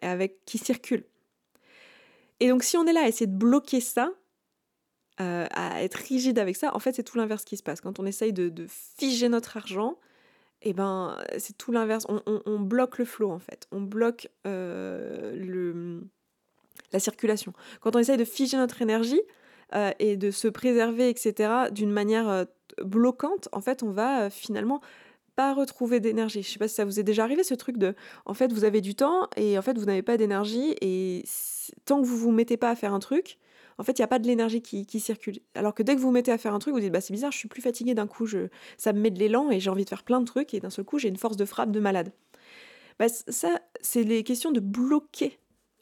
avec, 0.00 0.44
qui 0.44 0.58
circule. 0.58 1.04
Et 2.40 2.48
donc 2.48 2.62
si 2.64 2.76
on 2.76 2.86
est 2.86 2.92
là 2.92 3.04
à 3.04 3.08
essayer 3.08 3.26
de 3.26 3.36
bloquer 3.36 3.80
ça, 3.80 4.10
à 5.18 5.82
être 5.82 5.96
rigide 5.96 6.38
avec 6.38 6.56
ça, 6.56 6.74
en 6.74 6.78
fait 6.78 6.94
c'est 6.94 7.02
tout 7.02 7.18
l'inverse 7.18 7.44
qui 7.44 7.58
se 7.58 7.62
passe. 7.62 7.82
Quand 7.82 7.98
on 8.00 8.06
essaye 8.06 8.32
de, 8.32 8.66
figer 8.68 9.28
notre 9.28 9.58
argent, 9.58 9.98
et 10.62 10.70
eh 10.70 10.72
ben 10.72 11.16
c'est 11.38 11.56
tout 11.56 11.72
l'inverse. 11.72 12.06
On, 12.08 12.58
bloque 12.58 12.98
le 12.98 13.04
flot 13.04 13.30
en 13.30 13.38
fait, 13.38 13.66
on 13.70 13.82
bloque 13.82 14.28
la 14.44 16.00
circulation. 16.98 17.52
Quand 17.80 17.96
on 17.96 17.98
essaye 17.98 18.16
de 18.16 18.24
figer 18.24 18.56
notre 18.56 18.80
énergie, 18.80 19.20
euh, 19.74 19.92
et 19.98 20.16
de 20.16 20.30
se 20.30 20.48
préserver, 20.48 21.08
etc., 21.08 21.70
d'une 21.70 21.90
manière 21.90 22.28
euh, 22.28 22.44
bloquante, 22.84 23.48
en 23.52 23.60
fait, 23.60 23.82
on 23.82 23.90
va 23.90 24.22
euh, 24.22 24.30
finalement 24.30 24.80
pas 25.36 25.54
retrouver 25.54 26.00
d'énergie. 26.00 26.42
Je 26.42 26.50
sais 26.50 26.58
pas 26.58 26.68
si 26.68 26.74
ça 26.74 26.84
vous 26.84 26.98
est 26.98 27.04
déjà 27.04 27.24
arrivé 27.24 27.44
ce 27.44 27.54
truc 27.54 27.78
de, 27.78 27.94
en 28.26 28.34
fait, 28.34 28.52
vous 28.52 28.64
avez 28.64 28.80
du 28.80 28.94
temps 28.94 29.28
et 29.36 29.58
en 29.58 29.62
fait, 29.62 29.78
vous 29.78 29.84
n'avez 29.84 30.02
pas 30.02 30.16
d'énergie 30.16 30.74
et 30.80 31.24
tant 31.84 32.00
que 32.02 32.06
vous 32.06 32.16
vous 32.16 32.32
mettez 32.32 32.56
pas 32.56 32.70
à 32.70 32.74
faire 32.74 32.92
un 32.92 32.98
truc, 32.98 33.38
en 33.78 33.82
fait, 33.82 33.98
il 33.98 34.02
n'y 34.02 34.04
a 34.04 34.08
pas 34.08 34.18
de 34.18 34.26
l'énergie 34.26 34.60
qui, 34.60 35.00
circule. 35.00 35.38
Alors 35.54 35.74
que 35.74 35.82
dès 35.82 35.94
que 35.94 36.00
vous 36.00 36.08
vous 36.08 36.12
mettez 36.12 36.32
à 36.32 36.36
faire 36.36 36.52
un 36.52 36.58
truc, 36.58 36.74
vous 36.74 36.80
dites, 36.80 36.92
bah 36.92 37.00
c'est 37.00 37.14
bizarre, 37.14 37.32
je 37.32 37.38
suis 37.38 37.48
plus 37.48 37.62
fatiguée 37.62 37.94
d'un 37.94 38.06
coup, 38.06 38.26
ça 38.76 38.92
me 38.92 39.00
met 39.00 39.10
de 39.10 39.18
l'élan 39.18 39.50
et 39.50 39.60
j'ai 39.60 39.70
envie 39.70 39.84
de 39.84 39.88
faire 39.88 40.02
plein 40.02 40.20
de 40.20 40.26
trucs 40.26 40.52
et 40.52 40.60
d'un 40.60 40.68
seul 40.68 40.84
coup, 40.84 40.98
j'ai 40.98 41.08
une 41.08 41.16
force 41.16 41.36
de 41.36 41.46
frappe 41.46 41.70
de 41.70 41.80
malade. 41.80 42.12
Bah, 42.98 43.06
ça, 43.08 43.60
c'est 43.80 44.02
les 44.02 44.22
questions 44.24 44.52
de 44.52 44.60
bloquer 44.60 45.38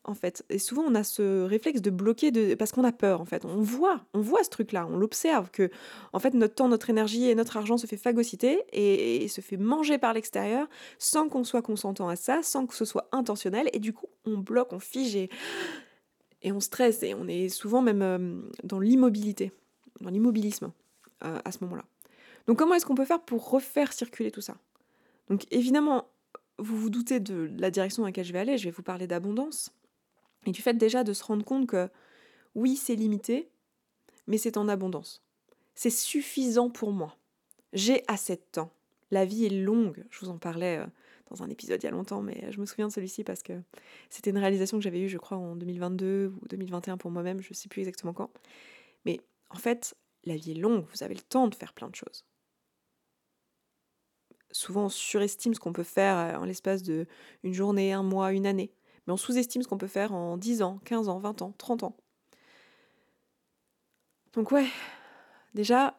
en 0.09 0.15
fait. 0.15 0.45
Et 0.49 0.59
souvent, 0.59 0.83
on 0.83 0.95
a 0.95 1.05
ce 1.05 1.45
réflexe 1.45 1.83
de 1.83 1.91
bloquer 1.91 2.31
de... 2.31 2.55
parce 2.55 2.73
qu'on 2.73 2.85
a 2.85 2.93
peur, 2.93 3.21
en 3.21 3.25
fait. 3.25 3.45
On 3.45 3.61
voit, 3.61 4.00
on 4.15 4.21
voit 4.21 4.43
ce 4.43 4.50
truc-là, 4.50 4.87
on 4.91 4.97
l'observe, 4.97 5.50
que, 5.50 5.71
en 6.12 6.19
fait, 6.19 6.35
notre 6.35 6.55
temps, 6.55 6.69
notre 6.69 6.91
énergie 6.91 7.29
et 7.29 7.35
notre 7.35 7.57
argent 7.57 7.77
se 7.77 7.87
fait 7.87 7.97
phagocyter 7.97 8.65
et, 8.73 9.29
se 9.29 9.41
fait 9.41 9.59
manger 9.59 9.99
par 9.99 10.15
l'extérieur 10.15 10.67
sans 10.99 11.29
qu'on 11.29 11.45
soit 11.45 11.61
consentant 11.61 12.09
à 12.09 12.17
ça, 12.17 12.43
sans 12.43 12.67
que 12.67 12.75
ce 12.75 12.87
soit 12.87 13.09
intentionnel. 13.12 13.69
Et 13.75 13.79
du 13.79 13.93
coup, 13.93 14.07
on 14.25 14.38
bloque, 14.38 14.73
on 14.73 14.79
fige 14.79 15.15
et, 15.15 15.31
on 16.45 16.61
stresse 16.61 17.03
et 17.03 17.15
on 17.15 17.29
est 17.29 17.50
souvent 17.50 17.83
même 17.83 18.03
euh, 18.03 18.41
dans 18.65 18.81
l'immobilité, 18.81 19.53
dans 20.00 20.11
l'immobilisme 20.11 20.73
euh, 21.25 21.38
à 21.45 21.53
ce 21.53 21.59
moment-là. 21.65 21.85
Donc, 22.47 22.59
comment 22.59 22.75
est-ce 22.75 22.87
qu'on 22.87 22.95
peut 22.95 23.05
faire 23.05 23.21
pour 23.21 23.50
refaire 23.50 23.93
circuler 23.93 24.31
tout 24.31 24.41
ça? 24.41 24.57
Donc, 25.29 25.45
évidemment, 25.50 26.07
vous 26.59 26.77
vous 26.77 26.91
doutez 26.91 27.21
de 27.21 27.50
la 27.59 27.71
direction 27.71 28.03
dans 28.03 28.09
laquelle 28.09 28.25
je 28.25 28.33
vais 28.33 28.38
aller, 28.38 28.57
je 28.57 28.65
vais 28.65 28.71
vous 28.71 28.83
parler 28.83 29.07
d'abondance. 29.07 29.71
Et 30.49 30.50
du 30.50 30.62
fait 30.62 30.73
déjà 30.73 31.05
de 31.05 31.12
se 31.12 31.23
rendre 31.23 31.45
compte 31.45 31.67
que 31.67 31.90
oui, 32.55 32.76
c'est 32.76 32.95
limité, 32.95 33.50
mais 34.26 34.38
c'est 34.38 34.57
en 34.57 34.67
abondance. 34.67 35.23
C'est 35.75 35.90
suffisant 35.90 36.71
pour 36.71 36.90
moi. 36.90 37.19
J'ai 37.75 38.02
assez 38.09 38.37
de 38.37 38.43
temps. 38.50 38.73
La 39.11 39.26
vie 39.26 39.45
est 39.45 39.50
longue. 39.50 40.07
Je 40.09 40.21
vous 40.21 40.31
en 40.31 40.38
parlais 40.38 40.78
euh, 40.78 40.87
dans 41.31 41.43
un 41.43 41.50
épisode 41.50 41.83
il 41.83 41.85
y 41.85 41.88
a 41.88 41.93
longtemps, 41.93 42.23
mais 42.23 42.50
je 42.50 42.59
me 42.61 42.64
souviens 42.64 42.88
de 42.88 42.93
celui-ci 42.95 43.25
parce 43.25 43.43
que 43.43 43.61
c'était 44.09 44.31
une 44.31 44.38
réalisation 44.38 44.78
que 44.78 44.83
j'avais 44.83 45.02
eue, 45.02 45.11
je 45.11 45.19
crois, 45.19 45.37
en 45.37 45.55
2022 45.55 46.33
ou 46.40 46.49
2021 46.49 46.97
pour 46.97 47.11
moi-même, 47.11 47.43
je 47.43 47.50
ne 47.50 47.55
sais 47.55 47.69
plus 47.69 47.81
exactement 47.81 48.14
quand. 48.14 48.31
Mais 49.05 49.21
en 49.50 49.59
fait, 49.59 49.99
la 50.25 50.37
vie 50.37 50.52
est 50.52 50.61
longue, 50.61 50.87
vous 50.90 51.02
avez 51.02 51.14
le 51.14 51.21
temps 51.21 51.49
de 51.49 51.55
faire 51.55 51.75
plein 51.75 51.90
de 51.90 51.95
choses. 51.95 52.25
Souvent, 54.50 54.87
on 54.87 54.88
surestime 54.88 55.52
ce 55.52 55.61
qu'on 55.61 55.75
peut 55.75 55.83
faire 55.83 56.17
euh, 56.17 56.40
en 56.40 56.47
l'espace 56.47 56.83
de 56.83 57.07
une 57.43 57.52
journée, 57.52 57.93
un 57.93 58.02
mois, 58.02 58.33
une 58.33 58.47
année. 58.47 58.73
Mais 59.09 59.15
on 59.15 59.17
sous-estime 59.17 59.62
ce 59.62 59.69
qu'on 59.69 59.79
peut 59.79 59.87
faire 59.87 60.12
en 60.12 60.37
10 60.37 60.61
ans, 60.61 60.81
15 60.85 61.09
ans, 61.09 61.19
20 61.19 61.41
ans, 61.41 61.55
30 61.57 61.83
ans. 61.83 61.97
Donc 64.35 64.53
ouais, 64.53 64.67
déjà, 65.55 65.99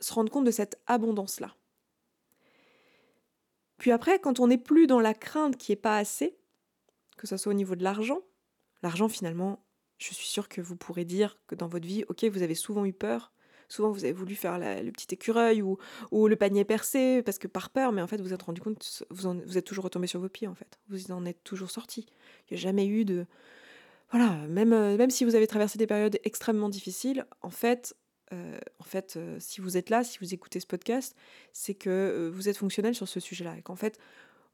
se 0.00 0.12
rendre 0.12 0.32
compte 0.32 0.46
de 0.46 0.50
cette 0.50 0.80
abondance-là. 0.88 1.54
Puis 3.78 3.92
après, 3.92 4.18
quand 4.18 4.40
on 4.40 4.48
n'est 4.48 4.58
plus 4.58 4.88
dans 4.88 4.98
la 4.98 5.14
crainte 5.14 5.56
qui 5.58 5.70
n'est 5.70 5.76
pas 5.76 5.96
assez, 5.96 6.40
que 7.16 7.28
ce 7.28 7.36
soit 7.36 7.52
au 7.52 7.54
niveau 7.54 7.76
de 7.76 7.84
l'argent, 7.84 8.18
l'argent 8.82 9.08
finalement, 9.08 9.64
je 9.98 10.12
suis 10.12 10.26
sûre 10.26 10.48
que 10.48 10.60
vous 10.60 10.74
pourrez 10.74 11.04
dire 11.04 11.38
que 11.46 11.54
dans 11.54 11.68
votre 11.68 11.86
vie, 11.86 12.04
ok, 12.08 12.24
vous 12.24 12.42
avez 12.42 12.56
souvent 12.56 12.84
eu 12.84 12.92
peur, 12.92 13.32
souvent 13.70 13.90
vous 13.90 14.04
avez 14.04 14.12
voulu 14.12 14.34
faire 14.34 14.58
le 14.58 14.90
petit 14.90 15.14
écureuil 15.14 15.62
ou, 15.62 15.78
le 16.12 16.36
panier 16.36 16.64
percé 16.64 17.22
parce 17.22 17.38
que 17.38 17.48
par 17.48 17.70
peur, 17.70 17.92
mais 17.92 18.02
en 18.02 18.06
fait 18.06 18.20
vous 18.20 18.32
êtes 18.32 18.42
rendu 18.42 18.60
compte, 18.60 19.04
vous, 19.10 19.40
vous 19.46 19.58
êtes 19.58 19.64
toujours 19.64 19.84
retombé 19.84 20.06
sur 20.06 20.20
vos 20.20 20.28
pieds 20.28 20.48
en 20.48 20.54
fait, 20.54 20.78
vous 20.88 21.12
en 21.12 21.24
êtes 21.24 21.42
toujours 21.44 21.70
sorti. 21.70 22.06
Il 22.48 22.54
n'y 22.54 22.58
a 22.58 22.60
jamais 22.60 22.86
eu 22.86 23.04
de... 23.04 23.26
Voilà, 24.10 24.30
même, 24.48 24.72
euh, 24.72 24.96
même 24.96 25.10
si 25.10 25.24
vous 25.24 25.36
avez 25.36 25.46
traversé 25.46 25.78
des 25.78 25.86
périodes 25.86 26.18
extrêmement 26.24 26.68
difficiles, 26.68 27.26
en 27.42 27.50
fait, 27.50 27.94
euh, 28.32 28.58
en 28.80 28.84
fait, 28.84 29.14
euh, 29.16 29.36
si 29.38 29.60
vous 29.60 29.76
êtes 29.76 29.88
là, 29.88 30.02
si 30.02 30.18
vous 30.18 30.34
écoutez 30.34 30.58
ce 30.58 30.66
podcast, 30.66 31.16
c'est 31.52 31.74
que 31.74 32.28
vous 32.34 32.48
êtes 32.48 32.56
fonctionnel 32.56 32.94
sur 32.94 33.08
ce 33.08 33.20
sujet-là 33.20 33.56
et 33.56 33.62
qu'en 33.62 33.76
fait, 33.76 33.98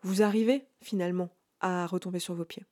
vous 0.02 0.22
arrivez 0.22 0.66
finalement 0.82 1.30
à 1.60 1.86
retomber 1.86 2.18
sur 2.18 2.34
vos 2.34 2.44
pieds. 2.44 2.64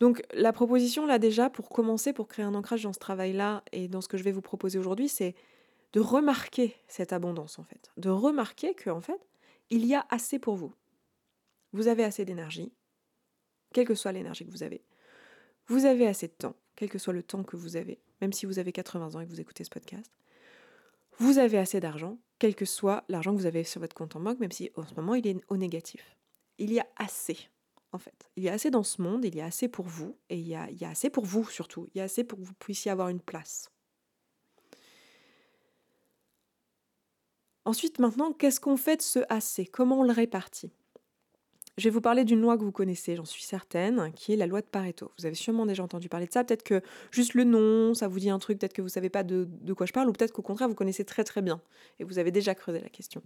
Donc 0.00 0.22
la 0.32 0.52
proposition 0.52 1.06
là 1.06 1.18
déjà 1.18 1.50
pour 1.50 1.68
commencer, 1.68 2.12
pour 2.12 2.26
créer 2.26 2.44
un 2.44 2.54
ancrage 2.54 2.82
dans 2.82 2.92
ce 2.92 2.98
travail-là 2.98 3.62
et 3.70 3.86
dans 3.86 4.00
ce 4.00 4.08
que 4.08 4.16
je 4.16 4.24
vais 4.24 4.32
vous 4.32 4.40
proposer 4.40 4.78
aujourd'hui, 4.78 5.08
c'est 5.08 5.34
de 5.92 6.00
remarquer 6.00 6.74
cette 6.88 7.12
abondance 7.12 7.58
en 7.58 7.64
fait, 7.64 7.90
de 7.98 8.08
remarquer 8.08 8.74
que 8.74 8.88
en 8.88 9.02
fait, 9.02 9.20
il 9.68 9.84
y 9.84 9.94
a 9.94 10.06
assez 10.08 10.38
pour 10.38 10.56
vous. 10.56 10.72
Vous 11.72 11.86
avez 11.86 12.02
assez 12.02 12.24
d'énergie, 12.24 12.72
quelle 13.72 13.86
que 13.86 13.94
soit 13.94 14.12
l'énergie 14.12 14.46
que 14.46 14.50
vous 14.50 14.62
avez. 14.62 14.82
Vous 15.66 15.84
avez 15.84 16.06
assez 16.06 16.26
de 16.26 16.32
temps, 16.32 16.56
quel 16.74 16.88
que 16.88 16.98
soit 16.98 17.12
le 17.12 17.22
temps 17.22 17.44
que 17.44 17.56
vous 17.56 17.76
avez, 17.76 18.00
même 18.20 18.32
si 18.32 18.46
vous 18.46 18.58
avez 18.58 18.72
80 18.72 19.14
ans 19.14 19.20
et 19.20 19.26
que 19.26 19.30
vous 19.30 19.40
écoutez 19.40 19.64
ce 19.64 19.70
podcast. 19.70 20.10
Vous 21.18 21.38
avez 21.38 21.58
assez 21.58 21.78
d'argent, 21.78 22.18
quel 22.38 22.54
que 22.54 22.64
soit 22.64 23.04
l'argent 23.08 23.32
que 23.32 23.38
vous 23.38 23.46
avez 23.46 23.64
sur 23.64 23.80
votre 23.80 23.94
compte 23.94 24.16
en 24.16 24.20
banque, 24.20 24.40
même 24.40 24.50
si 24.50 24.70
en 24.76 24.86
ce 24.86 24.94
moment 24.94 25.14
il 25.14 25.26
est 25.26 25.36
au 25.48 25.58
négatif. 25.58 26.16
Il 26.58 26.72
y 26.72 26.80
a 26.80 26.86
assez 26.96 27.36
en 27.92 27.98
fait. 27.98 28.30
Il 28.36 28.42
y 28.42 28.48
a 28.48 28.52
assez 28.52 28.70
dans 28.70 28.82
ce 28.82 29.02
monde, 29.02 29.24
il 29.24 29.34
y 29.34 29.40
a 29.40 29.46
assez 29.46 29.68
pour 29.68 29.86
vous, 29.86 30.16
et 30.28 30.38
il 30.38 30.46
y 30.46 30.54
a, 30.54 30.68
assez 30.88 31.10
pour 31.10 31.24
vous 31.24 31.48
surtout, 31.48 31.86
il 31.94 31.98
y 31.98 32.00
a 32.00 32.04
assez 32.04 32.24
pour 32.24 32.38
que 32.38 32.44
vous 32.44 32.54
puissiez 32.54 32.90
avoir 32.90 33.08
une 33.08 33.20
place. 33.20 33.70
Ensuite, 37.64 37.98
maintenant, 37.98 38.32
qu'est-ce 38.32 38.60
qu'on 38.60 38.76
fait 38.76 38.96
de 38.96 39.02
ce 39.02 39.20
assez 39.28 39.66
Comment 39.66 40.00
on 40.00 40.02
le 40.02 40.12
répartit? 40.12 40.72
Je 41.76 41.84
vais 41.84 41.90
vous 41.90 42.00
parler 42.00 42.24
d'une 42.24 42.40
loi 42.40 42.58
que 42.58 42.62
vous 42.62 42.72
connaissez, 42.72 43.16
j'en 43.16 43.24
suis 43.24 43.42
certaine, 43.42 44.12
qui 44.14 44.32
est 44.32 44.36
la 44.36 44.46
loi 44.46 44.60
de 44.60 44.66
Pareto. 44.66 45.12
Vous 45.18 45.24
avez 45.24 45.34
sûrement 45.34 45.66
déjà 45.66 45.82
entendu 45.82 46.08
parler 46.08 46.26
de 46.26 46.32
ça. 46.32 46.44
Peut-être 46.44 46.62
que 46.62 46.82
juste 47.10 47.34
le 47.34 47.44
nom, 47.44 47.94
ça 47.94 48.08
vous 48.08 48.18
dit 48.18 48.28
un 48.28 48.38
truc, 48.38 48.58
peut-être 48.58 48.72
que 48.72 48.82
vous 48.82 48.88
ne 48.88 48.92
savez 48.92 49.08
pas 49.08 49.22
de, 49.22 49.46
de, 49.48 49.72
quoi 49.72 49.86
je 49.86 49.92
parle, 49.92 50.08
ou 50.08 50.12
peut-être 50.12 50.32
qu'au 50.32 50.42
contraire, 50.42 50.68
vous 50.68 50.74
connaissez 50.74 51.04
très 51.04 51.24
très 51.24 51.42
bien 51.42 51.60
et 51.98 52.04
vous 52.04 52.18
avez 52.18 52.32
déjà 52.32 52.54
creusé 52.54 52.80
la 52.80 52.88
question. 52.88 53.22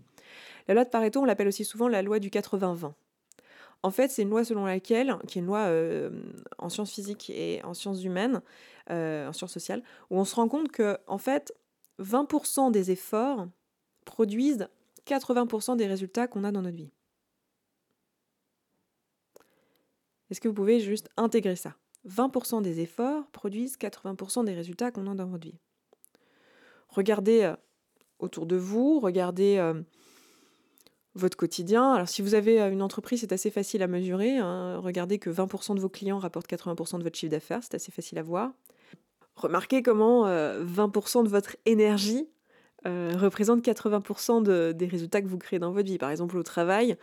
La 0.69 0.75
loi 0.75 0.85
de 0.85 0.91
Pareto, 0.91 1.21
on 1.21 1.25
l'appelle 1.25 1.49
aussi 1.49 1.65
souvent 1.65 1.89
la 1.89 2.03
loi 2.03 2.19
du 2.19 2.29
80-20. 2.29 2.93
En 3.85 3.91
fait, 3.91 4.11
c'est 4.11 4.23
une 4.23 4.31
loi 4.31 4.47
selon 4.47 4.65
laquelle, 4.65 5.15
qui 5.29 5.39
est 5.39 5.43
une 5.43 5.47
loi 5.47 5.67
euh, 5.67 6.09
en 6.57 6.71
sciences 6.71 6.91
physiques 6.91 7.29
et 7.29 7.63
en 7.65 7.75
sciences 7.75 8.03
humaines, 8.03 8.41
euh, 8.89 9.29
en 9.29 9.35
sciences 9.35 9.53
sociales, 9.53 9.83
où 10.09 10.19
on 10.19 10.25
se 10.25 10.35
rend 10.35 10.49
compte 10.49 10.73
que, 10.73 10.97
en 11.07 11.19
fait, 11.19 11.55
20% 12.01 12.71
des 12.71 12.91
efforts 12.91 13.47
produisent 14.07 14.69
80% 15.07 15.77
des 15.77 15.87
résultats 15.87 16.27
qu'on 16.27 16.45
a 16.45 16.51
dans 16.51 16.63
notre 16.63 16.79
vie. 16.79 16.89
Est-ce 20.31 20.41
que 20.41 20.49
vous 20.49 20.55
pouvez 20.55 20.81
juste 20.81 21.11
intégrer 21.19 21.55
ça? 21.55 21.77
20% 22.09 22.63
des 22.63 22.81
efforts 22.81 23.27
produisent 23.33 23.77
80% 23.77 24.47
des 24.47 24.55
résultats 24.55 24.93
qu'on 24.93 25.07
a 25.09 25.15
dans 25.15 25.27
votre 25.27 25.47
vie. 25.47 25.59
Regardez 26.89 27.43
euh, 27.43 27.55
autour 28.19 28.47
de 28.47 28.57
vous, 28.57 28.99
regardez 28.99 29.59
votre 31.15 31.37
quotidien. 31.37 31.93
Alors 31.93 32.09
si 32.09 32.23
vous 32.23 32.35
avez 32.35 32.61
euh, 32.61 32.71
une 32.71 32.83
entreprise, 32.83 33.21
c'est 33.21 33.33
assez 33.33 33.51
facile 33.51 33.83
à 33.83 33.87
mesurer. 33.87 34.39
Hein. 34.39 34.79
Regardez 34.79 35.19
que 35.19 35.31
20% 35.31 35.75
de 35.75 35.81
vos 35.81 35.89
clients 35.89 36.19
rapportent 36.19 36.49
80% 36.49 36.99
de 36.99 37.05
votre 37.05 37.17
chiffre 37.17 37.31
d'affaires, 37.31 37.61
c'est 37.63 37.75
assez 37.75 37.93
facile 37.93 38.19
à 38.19 38.23
voir. 38.23 38.53
Remarquez 39.37 39.83
comment 39.83 40.27
20% 40.27 40.29
euh, 40.29 41.23
de 41.25 41.29
votre 41.29 41.57
énergie 41.67 42.29
euh, 42.87 43.13
représente 43.17 43.65
80% 43.65 44.73
des 44.73 44.87
résultats 44.87 45.23
que 45.23 45.27
vous 45.27 45.39
créez 45.39 45.59
dans 45.59 45.73
votre 45.73 45.89
vie. 45.89 45.99
Par 45.99 46.11
exemple, 46.11 46.37
au 46.37 46.43
travail, 46.43 46.97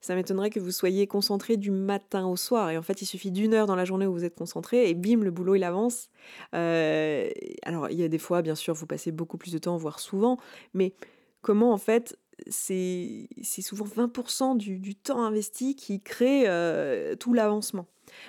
ça 0.00 0.14
m'étonnerait 0.14 0.48
que 0.48 0.60
vous 0.60 0.70
soyez 0.70 1.06
concentré 1.06 1.56
du 1.56 1.70
matin 1.70 2.26
au 2.26 2.36
soir. 2.36 2.70
Et 2.70 2.78
en 2.78 2.82
fait, 2.82 3.02
il 3.02 3.06
suffit 3.06 3.32
d'une 3.32 3.52
heure 3.52 3.66
dans 3.66 3.74
la 3.74 3.84
journée 3.84 4.06
où 4.06 4.12
vous 4.12 4.24
êtes 4.24 4.36
concentré 4.36 4.88
et 4.88 4.94
bim, 4.94 5.20
le 5.22 5.30
boulot, 5.30 5.56
il 5.56 5.64
avance. 5.64 6.08
alors, 6.52 7.90
il 7.90 7.98
y 7.98 8.04
a 8.04 8.08
des 8.08 8.18
fois, 8.18 8.42
bien 8.42 8.54
sûr, 8.54 8.74
vous 8.74 8.86
passez 8.86 9.12
beaucoup 9.12 9.36
plus 9.36 9.52
de 9.52 9.58
temps, 9.58 9.76
voire 9.76 9.98
souvent, 9.98 10.38
mais 10.72 10.94
comment 11.44 11.72
en 11.72 11.78
fait 11.78 12.18
c'est 12.48 13.28
souvent 13.62 13.84
20% 13.84 14.56
du, 14.56 14.94
temps 14.94 15.22
investi 15.22 15.76
qui 15.76 16.00
crée 16.00 16.44
euh, 16.46 17.14
tout 17.16 17.32
l'avancement. 17.32 17.86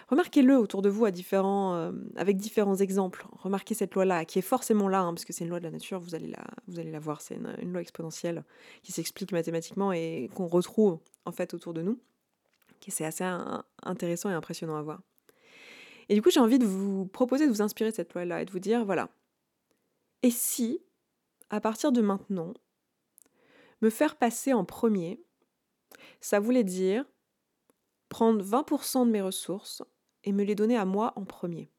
Remarquez-le 0.07 0.57
autour 0.57 0.81
de 0.81 0.89
vous 0.89 1.05
à 1.05 1.11
différents, 1.11 1.75
euh, 1.75 1.91
avec 2.15 2.37
différents 2.37 2.75
exemples. 2.75 3.25
Remarquez 3.33 3.75
cette 3.75 3.93
loi-là, 3.93 4.25
qui 4.25 4.39
est 4.39 4.43
forcément 4.43 4.87
là, 4.87 5.01
hein, 5.01 5.13
parce 5.13 5.25
que 5.25 5.33
c'est 5.33 5.43
une 5.43 5.49
loi 5.49 5.59
de 5.59 5.65
la 5.65 5.71
nature, 5.71 5.99
vous 5.99 6.15
allez 6.15 6.27
la, 6.27 6.43
vous 6.67 6.79
allez 6.79 6.91
la 6.91 6.99
voir, 6.99 7.21
c'est 7.21 7.35
une, 7.35 7.71
loi 7.71 7.81
exponentielle 7.81 8.43
qui 8.83 8.91
s'explique 8.91 9.31
mathématiquement 9.31 9.91
et 9.91 10.29
qu'on 10.33 10.47
retrouve 10.47 10.99
en 11.25 11.31
fait 11.31 11.53
autour 11.53 11.73
de 11.73 11.81
nous. 11.81 11.99
C'est 12.87 13.05
assez 13.05 13.23
intéressant 13.81 14.29
et 14.29 14.33
impressionnant 14.33 14.75
à 14.75 14.81
voir. 14.83 15.01
Et 16.07 16.13
du 16.13 16.21
coup, 16.21 16.29
j'ai 16.29 16.39
envie 16.39 16.59
de 16.59 16.65
vous 16.65 17.07
proposer 17.07 17.47
de 17.47 17.51
vous 17.51 17.63
inspirer 17.63 17.89
de 17.89 17.95
cette 17.95 18.13
loi-là 18.13 18.43
et 18.43 18.45
de 18.45 18.51
vous 18.51 18.59
dire, 18.59 18.85
voilà, 18.85 19.09
et 20.25 20.31
si, 20.31 20.81
à 21.51 21.61
partir 21.61 21.91
de 21.91 22.01
maintenant, 22.01 22.53
me 23.85 23.91
faire 23.91 24.15
passer 24.15 24.51
en 24.51 24.65
premier, 24.65 25.23
ça 26.19 26.39
voulait 26.39 26.63
dire 26.63 27.05
prendre 28.09 28.43
20% 28.43 29.05
de 29.05 29.11
mes 29.11 29.21
ressources 29.21 29.83
et 30.23 30.31
me 30.31 30.43
les 30.43 30.55
donner 30.55 30.75
à 30.75 30.85
moi 30.85 31.13
en 31.15 31.23
premier. 31.23 31.69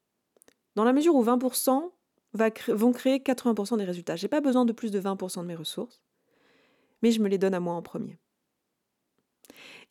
Dans 0.75 0.85
la 0.85 0.93
mesure 0.93 1.15
où 1.15 1.23
20% 1.23 1.91
vont 2.69 2.91
créer 2.93 3.17
80% 3.17 3.77
des 3.77 3.83
résultats. 3.83 4.15
Je 4.15 4.25
n'ai 4.25 4.29
pas 4.29 4.41
besoin 4.41 4.63
de 4.63 4.71
plus 4.71 4.91
de 4.91 5.01
20% 5.01 5.41
de 5.41 5.47
mes 5.47 5.55
ressources, 5.55 6.01
mais 7.01 7.11
je 7.11 7.21
me 7.21 7.27
les 7.27 7.37
donne 7.37 7.53
à 7.53 7.59
moi 7.59 7.73
en 7.73 7.81
premier. 7.81 8.17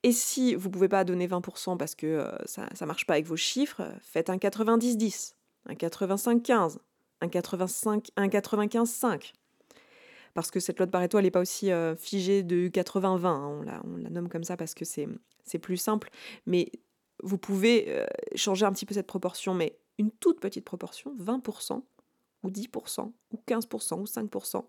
Et 0.03 0.13
si 0.13 0.55
vous 0.55 0.69
ne 0.69 0.73
pouvez 0.73 0.89
pas 0.89 1.05
donner 1.05 1.27
20% 1.27 1.77
parce 1.77 1.95
que 1.95 2.07
euh, 2.07 2.47
ça 2.47 2.69
ne 2.81 2.87
marche 2.87 3.07
pas 3.07 3.15
avec 3.15 3.27
vos 3.27 3.37
chiffres, 3.37 3.83
faites 4.01 4.31
un 4.31 4.37
90-10, 4.37 5.35
un 5.67 5.75
85-15, 5.75 6.79
un 7.21 7.27
95-5 7.27 9.33
parce 10.37 10.51
que 10.51 10.61
cette 10.61 10.79
de 10.79 10.85
Pareto, 10.85 11.17
elle 11.17 11.25
n'est 11.25 11.31
pas 11.31 11.41
aussi 11.41 11.73
euh, 11.73 11.97
figée 11.97 12.43
de 12.43 12.69
80-20, 12.69 13.27
hein. 13.27 13.81
on, 13.85 13.97
la, 13.97 14.11
nomme 14.11 14.29
comme 14.29 14.45
ça 14.45 14.59
parce 14.59 14.75
que 14.75 14.85
c'est 14.85 15.59
plus 15.59 15.79
simple, 15.79 16.11
mais 16.45 16.71
vous 17.23 17.39
pouvez 17.39 17.87
euh, 17.89 18.07
changer 18.35 18.67
un 18.67 18.73
petit 18.73 18.85
peu 18.85 18.93
cette 18.93 19.07
proportion, 19.07 19.55
mais 19.55 19.79
une 19.97 20.11
toute 20.11 20.39
petite 20.39 20.67
proportion, 20.67 21.17
20% 21.17 21.83
ou 22.43 22.51
10% 22.51 23.13
ou 23.33 23.43
15% 23.49 23.99
ou 23.99 24.05
5%, 24.05 24.65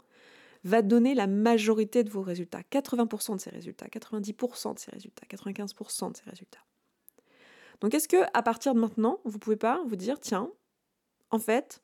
va 0.63 0.81
donner 0.81 1.13
la 1.13 1.27
majorité 1.27 2.05
de 2.05 2.09
vos 2.09 2.21
résultats, 2.21 2.61
80% 2.71 3.35
de 3.35 3.41
ces 3.41 3.49
résultats, 3.49 3.87
90% 3.87 4.73
de 4.73 4.79
ces 4.79 4.91
résultats, 4.91 5.27
95% 5.29 6.13
de 6.13 6.17
ces 6.17 6.29
résultats. 6.29 6.63
Donc 7.81 7.93
est-ce 7.93 8.07
que 8.07 8.23
à 8.33 8.41
partir 8.41 8.73
de 8.73 8.79
maintenant, 8.79 9.19
vous 9.25 9.37
pouvez 9.37 9.57
pas 9.57 9.83
vous 9.85 9.97
dire 9.97 10.17
tiens, 10.21 10.49
en 11.29 11.39
fait, 11.39 11.83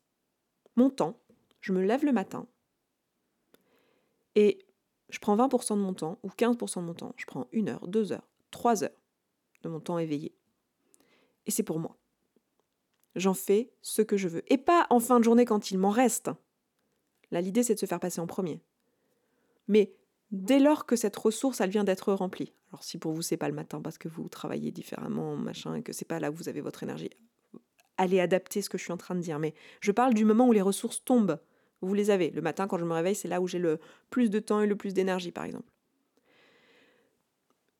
mon 0.78 0.90
temps, 0.90 1.20
je 1.60 1.74
me 1.74 1.82
lève 1.82 2.06
le 2.06 2.14
matin, 2.14 2.48
et 4.36 4.66
je 5.10 5.20
prends 5.20 5.36
20% 5.36 5.76
de 5.76 5.82
mon 5.82 5.94
temps, 5.94 6.20
ou 6.24 6.30
15% 6.30 6.78
de 6.78 6.86
mon 6.86 6.94
temps, 6.94 7.14
je 7.18 7.26
prends 7.26 7.48
une 7.52 7.70
heure, 7.70 7.88
deux 7.88 8.12
heures, 8.12 8.28
trois 8.52 8.84
heures 8.84 8.90
de 9.62 9.70
mon 9.70 9.80
temps 9.80 10.00
éveillé. 10.00 10.36
Et 11.46 11.52
c'est 11.52 11.64
pour 11.64 11.80
moi. 11.80 11.98
J'en 13.16 13.34
fais 13.34 13.72
ce 13.82 14.02
que 14.02 14.18
je 14.18 14.28
veux. 14.28 14.44
Et 14.52 14.58
pas 14.58 14.88
en 14.90 15.00
fin 15.00 15.20
de 15.20 15.24
journée 15.24 15.46
quand 15.46 15.72
il 15.72 15.78
m'en 15.78 15.92
reste. 15.92 16.32
Là, 17.32 17.42
l'idée, 17.42 17.64
c'est 17.64 17.76
de 17.76 17.80
se 17.80 17.86
faire 17.86 18.00
passer 18.00 18.22
en 18.22 18.28
premier. 18.28 18.60
Mais 19.68 19.96
dès 20.32 20.60
lors 20.60 20.86
que 20.86 20.96
cette 20.96 21.16
ressource, 21.16 21.62
elle 21.62 21.70
vient 21.70 21.84
d'être 21.84 22.12
remplie. 22.12 22.54
Alors 22.72 22.84
si 22.84 22.98
pour 22.98 23.14
vous, 23.14 23.22
c'est 23.22 23.38
pas 23.38 23.48
le 23.48 23.54
matin 23.54 23.82
parce 23.82 23.98
que 23.98 24.08
vous 24.08 24.28
travaillez 24.30 24.72
différemment, 24.72 25.36
machin, 25.36 25.76
et 25.76 25.84
que 25.84 25.94
c'est 25.94 26.06
pas 26.06 26.20
là 26.20 26.32
où 26.32 26.34
vous 26.34 26.50
avez 26.50 26.62
votre 26.62 26.82
énergie, 26.82 27.12
allez 27.98 28.20
adapter 28.20 28.62
ce 28.64 28.70
que 28.70 28.80
je 28.80 28.84
suis 28.84 28.92
en 28.92 28.98
train 28.98 29.14
de 29.16 29.22
dire. 29.22 29.38
Mais 29.38 29.54
je 29.80 29.92
parle 29.92 30.16
du 30.16 30.26
moment 30.26 30.48
où 30.48 30.52
les 30.52 30.62
ressources 30.62 31.04
tombent 31.04 31.40
vous 31.86 31.94
les 31.94 32.10
avez. 32.10 32.30
Le 32.32 32.42
matin, 32.42 32.68
quand 32.68 32.78
je 32.78 32.86
me 32.86 32.94
réveille, 32.94 33.16
c'est 33.16 33.28
là 33.28 33.42
où 33.42 33.48
j'ai 33.48 33.60
le 33.60 33.80
plus 34.10 34.30
de 34.30 34.40
temps 34.40 34.62
et 34.62 34.68
le 34.68 34.76
plus 34.76 34.94
d'énergie, 34.94 35.32
par 35.32 35.44
exemple. 35.44 35.72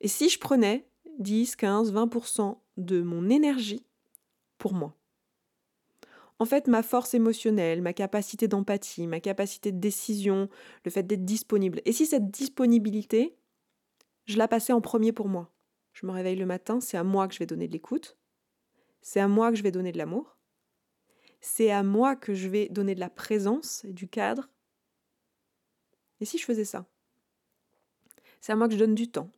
Et 0.00 0.08
si 0.08 0.28
je 0.28 0.38
prenais 0.38 0.86
10, 1.18 1.56
15, 1.56 1.92
20% 1.92 2.58
de 2.76 3.02
mon 3.02 3.30
énergie 3.30 3.84
pour 4.58 4.74
moi 4.74 4.94
en 6.38 6.46
fait, 6.46 6.66
ma 6.66 6.82
force 6.82 7.14
émotionnelle, 7.14 7.80
ma 7.80 7.92
capacité 7.92 8.48
d'empathie, 8.48 9.06
ma 9.06 9.20
capacité 9.20 9.70
de 9.72 9.78
décision, 9.78 10.48
le 10.84 10.90
fait 10.90 11.04
d'être 11.04 11.24
disponible. 11.24 11.80
Et 11.84 11.92
si 11.92 12.06
cette 12.06 12.30
disponibilité, 12.30 13.36
je 14.26 14.36
la 14.36 14.48
passais 14.48 14.72
en 14.72 14.80
premier 14.80 15.12
pour 15.12 15.28
moi? 15.28 15.50
Je 15.92 16.06
me 16.06 16.12
réveille 16.12 16.36
le 16.36 16.46
matin, 16.46 16.80
c'est 16.80 16.96
à 16.96 17.04
moi 17.04 17.28
que 17.28 17.34
je 17.34 17.38
vais 17.38 17.46
donner 17.46 17.68
de 17.68 17.72
l'écoute. 17.72 18.16
c'est 19.00 19.20
à 19.20 19.28
moi 19.28 19.50
que 19.50 19.56
je 19.56 19.62
vais 19.62 19.70
donner 19.70 19.92
de 19.92 19.98
l'amour, 19.98 20.33
c'est 21.44 21.70
à 21.70 21.82
moi 21.82 22.16
que 22.16 22.32
je 22.32 22.48
vais 22.48 22.70
donner 22.70 22.94
de 22.94 23.00
la 23.00 23.10
présence 23.10 23.84
du 23.84 24.08
cadre. 24.08 24.48
Et 26.20 26.24
si 26.24 26.38
je 26.38 26.44
faisais 26.44 26.64
ça? 26.64 26.86
C'est 28.40 28.52
à 28.52 28.56
moi 28.56 28.66
que 28.66 28.72
je 28.72 28.78
donne 28.78 28.94
du 28.94 29.10
temps 29.10 29.30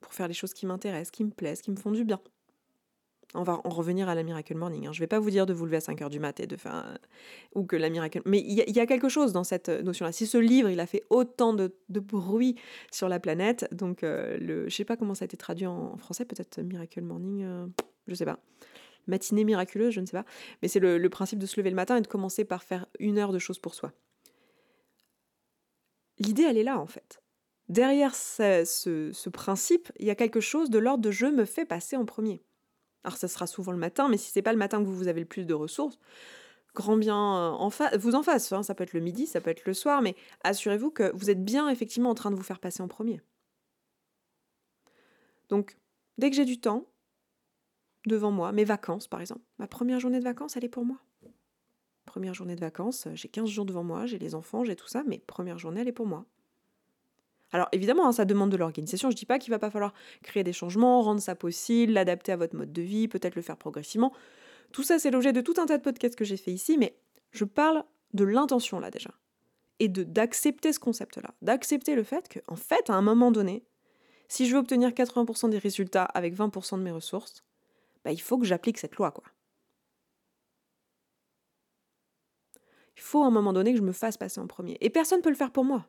pour 0.00 0.12
faire 0.12 0.28
les 0.28 0.34
choses 0.34 0.52
qui 0.52 0.66
m'intéressent, 0.66 1.10
qui 1.10 1.24
me 1.24 1.30
plaisent, 1.30 1.62
qui 1.62 1.70
me 1.70 1.76
font 1.76 1.90
du 1.90 2.04
bien. 2.04 2.20
On 3.32 3.44
va 3.44 3.62
en 3.64 3.70
revenir 3.70 4.10
à 4.10 4.14
la 4.14 4.22
Miracle 4.24 4.54
Morning. 4.54 4.86
Hein. 4.86 4.92
Je 4.92 4.98
ne 4.98 5.04
vais 5.04 5.06
pas 5.06 5.20
vous 5.20 5.30
dire 5.30 5.46
de 5.46 5.54
vous 5.54 5.64
lever 5.64 5.78
à 5.78 5.80
5 5.80 6.02
heures 6.02 6.10
du 6.10 6.20
mat 6.20 6.38
et 6.38 6.46
de 6.46 6.56
faire. 6.56 6.98
ou 7.54 7.64
que 7.64 7.76
la 7.76 7.88
Miracle. 7.88 8.20
Mais 8.26 8.38
il 8.38 8.52
y, 8.52 8.80
a 8.80 8.86
quelque 8.86 9.08
chose 9.08 9.32
dans 9.32 9.44
cette 9.44 9.70
notion-là. 9.70 10.12
Si 10.12 10.26
ce 10.26 10.36
livre, 10.36 10.68
il 10.68 10.80
a 10.80 10.86
fait 10.86 11.02
autant 11.08 11.54
de, 11.54 11.72
bruit 11.88 12.56
sur 12.90 13.08
la 13.08 13.18
planète, 13.20 13.66
donc 13.72 14.04
euh, 14.04 14.36
le, 14.36 14.60
je 14.60 14.64
ne 14.64 14.70
sais 14.70 14.84
pas 14.84 14.98
comment 14.98 15.14
ça 15.14 15.22
a 15.22 15.26
été 15.26 15.38
traduit 15.38 15.66
en, 15.66 15.96
français, 15.96 16.26
peut-être 16.26 16.60
Miracle 16.60 17.00
Morning, 17.00 17.42
euh, 17.42 17.66
je 18.06 18.12
ne 18.12 18.16
sais 18.16 18.26
pas. 18.26 18.38
Matinée 19.06 19.44
miraculeuse, 19.44 19.94
je 19.94 20.00
ne 20.00 20.06
sais 20.06 20.16
pas. 20.16 20.24
Mais 20.60 20.68
c'est 20.68 20.80
le, 20.80 21.08
principe 21.08 21.38
de 21.38 21.46
se 21.46 21.58
lever 21.58 21.70
le 21.70 21.76
matin 21.76 21.96
et 21.96 22.00
de 22.00 22.06
commencer 22.06 22.44
par 22.44 22.62
faire 22.62 22.86
une 22.98 23.18
heure 23.18 23.32
de 23.32 23.38
choses 23.38 23.58
pour 23.58 23.74
soi. 23.74 23.92
L'idée, 26.18 26.42
elle 26.42 26.58
est 26.58 26.62
là, 26.62 26.78
en 26.78 26.86
fait. 26.86 27.22
Derrière 27.68 28.14
ce 28.14 29.28
principe, 29.28 29.90
il 29.98 30.06
y 30.06 30.10
a 30.10 30.14
quelque 30.14 30.40
chose 30.40 30.70
de 30.70 30.78
l'ordre 30.78 31.02
de 31.02 31.10
je 31.10 31.26
me 31.26 31.44
fais 31.44 31.64
passer 31.64 31.96
en 31.96 32.04
premier. 32.04 32.42
Alors 33.04 33.16
ça 33.16 33.28
sera 33.28 33.46
souvent 33.46 33.72
le 33.72 33.78
matin, 33.78 34.08
mais 34.08 34.16
si 34.16 34.30
c'est 34.30 34.42
pas 34.42 34.52
le 34.52 34.58
matin 34.58 34.78
que 34.80 34.88
vous, 34.88 35.08
avez 35.08 35.20
le 35.20 35.26
plus 35.26 35.44
de 35.44 35.54
ressources, 35.54 35.98
grand 36.74 36.96
bien 36.96 37.16
euh, 37.16 37.50
en 37.50 37.70
vous 37.98 38.14
en 38.14 38.22
face. 38.22 38.52
Hein, 38.52 38.62
ça 38.62 38.74
peut 38.74 38.84
être 38.84 38.92
le 38.92 39.00
midi, 39.00 39.26
ça 39.26 39.40
peut 39.40 39.50
être 39.50 39.64
le 39.64 39.74
soir, 39.74 40.02
mais 40.02 40.14
assurez-vous 40.44 40.90
que 40.90 41.10
vous 41.14 41.30
êtes 41.30 41.44
bien 41.44 41.68
effectivement 41.68 42.10
en 42.10 42.14
train 42.14 42.30
de 42.30 42.36
vous 42.36 42.42
faire 42.42 42.60
passer 42.60 42.82
en 42.82 42.88
premier. 42.88 43.20
Donc, 45.48 45.76
dès 46.18 46.30
que 46.30 46.36
j'ai 46.36 46.44
du 46.44 46.60
temps 46.60 46.86
devant 48.06 48.30
moi, 48.30 48.52
mes 48.52 48.64
vacances 48.64 49.08
par 49.08 49.20
exemple, 49.20 49.42
ma 49.58 49.66
première 49.66 50.00
journée 50.00 50.18
de 50.18 50.24
vacances, 50.24 50.56
elle 50.56 50.64
est 50.64 50.68
pour 50.68 50.84
moi. 50.84 50.98
Première 52.04 52.34
journée 52.34 52.56
de 52.56 52.60
vacances, 52.60 53.06
j'ai 53.14 53.28
15 53.28 53.48
jours 53.48 53.64
devant 53.64 53.84
moi, 53.84 54.06
j'ai 54.06 54.18
les 54.18 54.34
enfants, 54.34 54.64
j'ai 54.64 54.76
tout 54.76 54.88
ça, 54.88 55.02
mais 55.06 55.18
première 55.26 55.58
journée, 55.58 55.82
elle 55.82 55.88
est 55.88 55.92
pour 55.92 56.06
moi. 56.06 56.26
Alors 57.52 57.68
évidemment, 57.72 58.06
hein, 58.08 58.12
ça 58.12 58.24
demande 58.24 58.50
de 58.50 58.56
l'organisation. 58.56 59.10
Je 59.10 59.14
ne 59.14 59.18
dis 59.18 59.26
pas 59.26 59.38
qu'il 59.38 59.50
va 59.50 59.58
pas 59.58 59.70
falloir 59.70 59.92
créer 60.22 60.42
des 60.42 60.52
changements, 60.52 61.02
rendre 61.02 61.20
ça 61.20 61.34
possible, 61.34 61.92
l'adapter 61.92 62.32
à 62.32 62.36
votre 62.36 62.56
mode 62.56 62.72
de 62.72 62.82
vie, 62.82 63.08
peut-être 63.08 63.36
le 63.36 63.42
faire 63.42 63.56
progressivement. 63.56 64.12
Tout 64.72 64.82
ça, 64.82 64.98
c'est 64.98 65.10
l'objet 65.10 65.32
de 65.32 65.42
tout 65.42 65.54
un 65.58 65.66
tas 65.66 65.76
de 65.76 65.82
podcasts 65.82 66.16
que 66.16 66.24
j'ai 66.24 66.38
fait 66.38 66.52
ici, 66.52 66.78
mais 66.78 66.96
je 67.30 67.44
parle 67.44 67.84
de 68.14 68.24
l'intention 68.24 68.80
là 68.80 68.90
déjà. 68.90 69.10
Et 69.78 69.88
de 69.88 70.02
d'accepter 70.02 70.72
ce 70.72 70.78
concept-là, 70.80 71.34
d'accepter 71.42 71.94
le 71.94 72.04
fait 72.04 72.28
qu'en 72.28 72.56
fait, 72.56 72.88
à 72.88 72.94
un 72.94 73.02
moment 73.02 73.30
donné, 73.30 73.64
si 74.28 74.46
je 74.46 74.54
veux 74.54 74.60
obtenir 74.60 74.90
80% 74.90 75.50
des 75.50 75.58
résultats 75.58 76.04
avec 76.04 76.34
20% 76.34 76.78
de 76.78 76.82
mes 76.82 76.90
ressources, 76.90 77.44
bah, 78.04 78.12
il 78.12 78.20
faut 78.20 78.38
que 78.38 78.44
j'applique 78.44 78.78
cette 78.78 78.96
loi, 78.96 79.10
quoi. 79.10 79.24
Il 82.96 83.02
faut 83.02 83.22
à 83.22 83.26
un 83.26 83.30
moment 83.30 83.52
donné 83.52 83.72
que 83.72 83.78
je 83.78 83.82
me 83.82 83.92
fasse 83.92 84.16
passer 84.16 84.40
en 84.40 84.46
premier. 84.46 84.76
Et 84.80 84.90
personne 84.90 85.18
ne 85.18 85.22
peut 85.22 85.30
le 85.30 85.36
faire 85.36 85.50
pour 85.50 85.64
moi. 85.64 85.88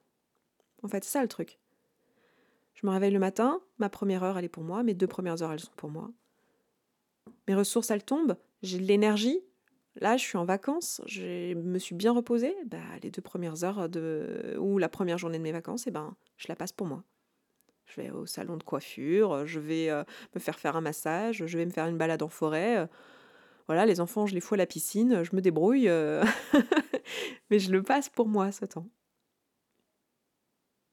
En 0.82 0.88
fait, 0.88 1.03
c'est 1.03 1.12
ça 1.12 1.22
le 1.22 1.27
truc. 1.27 1.60
Je 2.75 2.88
me 2.88 2.91
réveille 2.91 3.12
le 3.12 3.20
matin, 3.20 3.62
ma 3.77 3.89
première 3.89 4.24
heure, 4.24 4.38
elle 4.38 4.46
est 4.46 4.50
pour 4.50 4.63
moi, 4.63 4.84
mes 4.84 4.93
deux 4.93 5.08
premières 5.08 5.41
heures, 5.41 5.51
elles 5.51 5.60
sont 5.60 5.72
pour 5.77 5.89
moi. 5.89 6.12
Mes 7.48 7.55
ressources, 7.55 7.91
elles 7.91 8.03
tombent, 8.03 8.36
j'ai 8.62 8.79
de 8.79 8.84
l'énergie. 8.84 9.39
Là, 9.96 10.17
je 10.17 10.24
suis 10.24 10.38
en 10.38 10.46
vacances, 10.46 11.01
je 11.05 11.53
me 11.53 11.77
suis 11.77 11.93
bien 11.93 12.12
reposée. 12.12 12.55
Bah, 12.65 12.79
les 13.03 13.12
deux 13.12 13.22
premières 13.22 13.63
heures 13.63 13.89
de... 13.89 14.58
ou 14.60 14.79
la 14.79 14.89
première 14.89 15.20
journée 15.20 15.38
de 15.38 15.43
mes 15.43 15.51
vacances, 15.51 15.86
eh 15.86 15.91
ben, 15.91 16.15
je 16.38 16.48
la 16.50 16.55
passe 16.55 16.72
pour 16.72 16.88
moi. 16.88 17.03
Je 17.85 18.01
vais 18.01 18.09
au 18.11 18.25
salon 18.25 18.57
de 18.57 18.63
coiffure, 18.63 19.45
je 19.45 19.59
vais 19.59 19.89
euh, 19.89 20.03
me 20.35 20.39
faire 20.39 20.59
faire 20.59 20.75
un 20.75 20.81
massage, 20.81 21.45
je 21.45 21.57
vais 21.57 21.65
me 21.65 21.71
faire 21.71 21.87
une 21.87 21.97
balade 21.97 22.23
en 22.23 22.29
forêt. 22.29 22.77
Euh, 22.77 22.87
voilà, 23.67 23.85
les 23.85 24.01
enfants, 24.01 24.25
je 24.25 24.33
les 24.33 24.41
fous 24.41 24.55
à 24.55 24.57
la 24.57 24.65
piscine, 24.65 25.23
je 25.23 25.35
me 25.35 25.41
débrouille. 25.41 25.87
Euh, 25.89 26.23
mais 27.49 27.59
je 27.59 27.71
le 27.71 27.83
passe 27.83 28.09
pour 28.09 28.27
moi 28.27 28.51
ce 28.51 28.65
temps. 28.65 28.87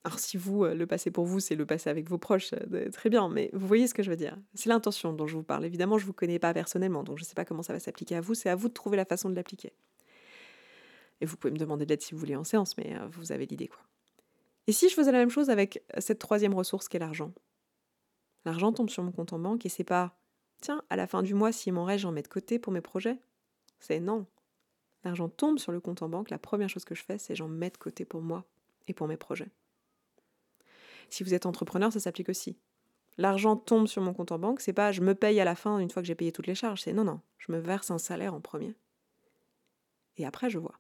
Alors 0.05 0.19
si 0.19 0.37
vous, 0.39 0.65
euh, 0.65 0.75
le 0.75 0.87
passé 0.87 1.11
pour 1.11 1.27
vous, 1.27 1.41
c'est 1.41 1.55
le 1.55 1.67
passé 1.67 1.91
avec 1.91 2.09
vos 2.09 2.17
proches, 2.17 2.55
euh, 2.55 2.89
très 2.91 3.11
bien, 3.11 3.29
mais 3.29 3.51
vous 3.53 3.67
voyez 3.67 3.87
ce 3.87 3.93
que 3.93 4.03
je 4.03 4.11
veux 4.11 4.17
dire. 4.17 4.37
C'est 4.55 4.71
l'intention 4.71 5.13
dont 5.13 5.27
je 5.27 5.37
vous 5.37 5.43
parle. 5.43 5.67
Évidemment, 5.67 5.99
je 5.99 6.05
ne 6.05 6.07
vous 6.07 6.15
connais 6.15 6.39
pas 6.39 6.55
personnellement, 6.55 7.03
donc 7.05 7.19
je 7.19 7.25
ne 7.25 7.27
sais 7.27 7.35
pas 7.35 7.45
comment 7.45 7.63
ça 7.63 7.75
va 7.75 7.81
s'appliquer 7.81 8.17
à 8.17 8.21
vous, 8.23 8.35
c'est 8.35 8.49
à 8.49 8.55
vous 8.57 8.69
de 8.69 8.73
trouver 8.73 8.97
la 8.97 9.05
façon 9.05 9.29
de 9.29 9.35
l'appliquer. 9.35 9.73
Et 11.21 11.27
vous 11.27 11.37
pouvez 11.37 11.53
me 11.53 11.59
demander 11.59 11.85
d'aide 11.85 12.01
si 12.01 12.15
vous 12.15 12.21
voulez 12.21 12.37
en 12.37 12.45
séance, 12.45 12.79
mais 12.79 12.97
euh, 12.97 13.07
vous 13.11 13.33
avez 13.33 13.45
l'idée 13.45 13.69
quoi. 13.69 13.90
Et 14.71 14.73
si 14.73 14.89
je 14.89 14.95
faisais 14.95 15.11
la 15.11 15.19
même 15.19 15.31
chose 15.31 15.51
avec 15.51 15.83
cette 15.99 16.21
troisième 16.21 16.55
ressource 16.55 16.89
qui 16.89 16.97
est 16.97 17.01
l'argent? 17.01 17.33
L'argent 18.45 18.73
tombe 18.73 18.89
sur 18.89 19.03
mon 19.03 19.11
compte 19.11 19.33
en 19.33 19.41
banque 19.41 19.67
et 19.67 19.69
c'est 19.69 19.83
pas 19.83 20.17
tiens, 20.61 20.85
à 20.91 20.95
la 20.95 21.09
fin 21.09 21.25
du 21.25 21.35
mois, 21.35 21.51
s'il 21.51 21.73
m'en 21.73 21.85
reste, 21.85 22.03
j'en 22.03 22.13
mets 22.13 22.23
de 22.23 22.29
côté 22.29 22.61
pour 22.61 22.73
mes 22.73 22.81
projets. 22.81 23.19
C'est 23.81 23.99
non. 23.99 24.27
L'argent 25.03 25.29
tombe 25.29 25.59
sur 25.59 25.73
le 25.73 25.81
compte 25.81 26.03
en 26.03 26.09
banque, 26.09 26.31
la 26.31 26.39
première 26.39 26.69
chose 26.69 26.85
que 26.85 26.95
je 26.95 27.03
fais, 27.03 27.19
c'est 27.19 27.35
j'en 27.35 27.49
mets 27.49 27.71
de 27.71 27.79
côté 27.79 28.05
pour 28.05 28.23
moi 28.23 28.45
et 28.87 28.95
pour 28.95 29.09
mes 29.09 29.17
projets. 29.17 29.49
Si 31.09 31.25
vous 31.25 31.35
êtes 31.35 31.47
entrepreneur, 31.47 31.93
ça 31.93 31.99
s'applique 31.99 32.29
aussi. 32.29 32.57
L'argent 33.19 33.57
tombe 33.57 33.89
sur 33.89 34.03
mon 34.03 34.15
compte 34.15 34.31
en 34.31 34.39
banque, 34.39 34.61
c'est 34.61 34.73
pas 34.73 34.93
je 34.93 35.01
me 35.01 35.17
paye 35.17 35.41
à 35.41 35.45
la 35.45 35.57
fin 35.57 35.81
une 35.81 35.91
fois 35.91 36.01
que 36.01 36.07
j'ai 36.07 36.15
payé 36.15 36.31
toutes 36.31 36.47
les 36.47 36.55
charges, 36.55 36.83
c'est 36.83 36.93
non, 36.93 37.03
non, 37.03 37.19
je 37.39 37.51
me 37.51 37.59
verse 37.59 37.91
un 37.91 37.99
salaire 37.99 38.35
en 38.35 38.41
premier. 38.41 38.77
Et 40.17 40.25
après, 40.25 40.49
je 40.49 40.61
vois. 40.61 40.79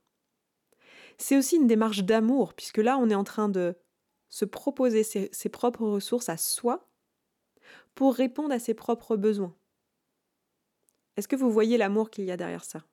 C'est 1.18 1.37
aussi 1.37 1.57
une 1.57 1.66
démarche 1.66 2.05
d'amour, 2.05 2.55
puisque 2.55 2.79
là, 2.79 2.99
on 2.99 3.11
est 3.11 3.14
en 3.14 3.25
train 3.25 3.49
de 3.49 3.77
se 4.29 4.44
proposer 4.44 5.03
ses, 5.03 5.49
propres 5.49 5.87
ressources 5.87 6.29
à 6.29 6.37
soi 6.37 6.88
pour 7.94 8.14
répondre 8.14 8.53
à 8.53 8.59
ses 8.59 8.75
propres 8.75 9.16
besoins. 9.16 9.55
Est-ce 11.16 11.29
que 11.29 11.37
vous 11.37 11.51
voyez 11.51 11.77
l'amour 11.77 12.11
qu'il 12.11 12.25
y 12.25 12.31
a 12.31 12.37
derrière 12.37 12.64
ça? 12.64 12.85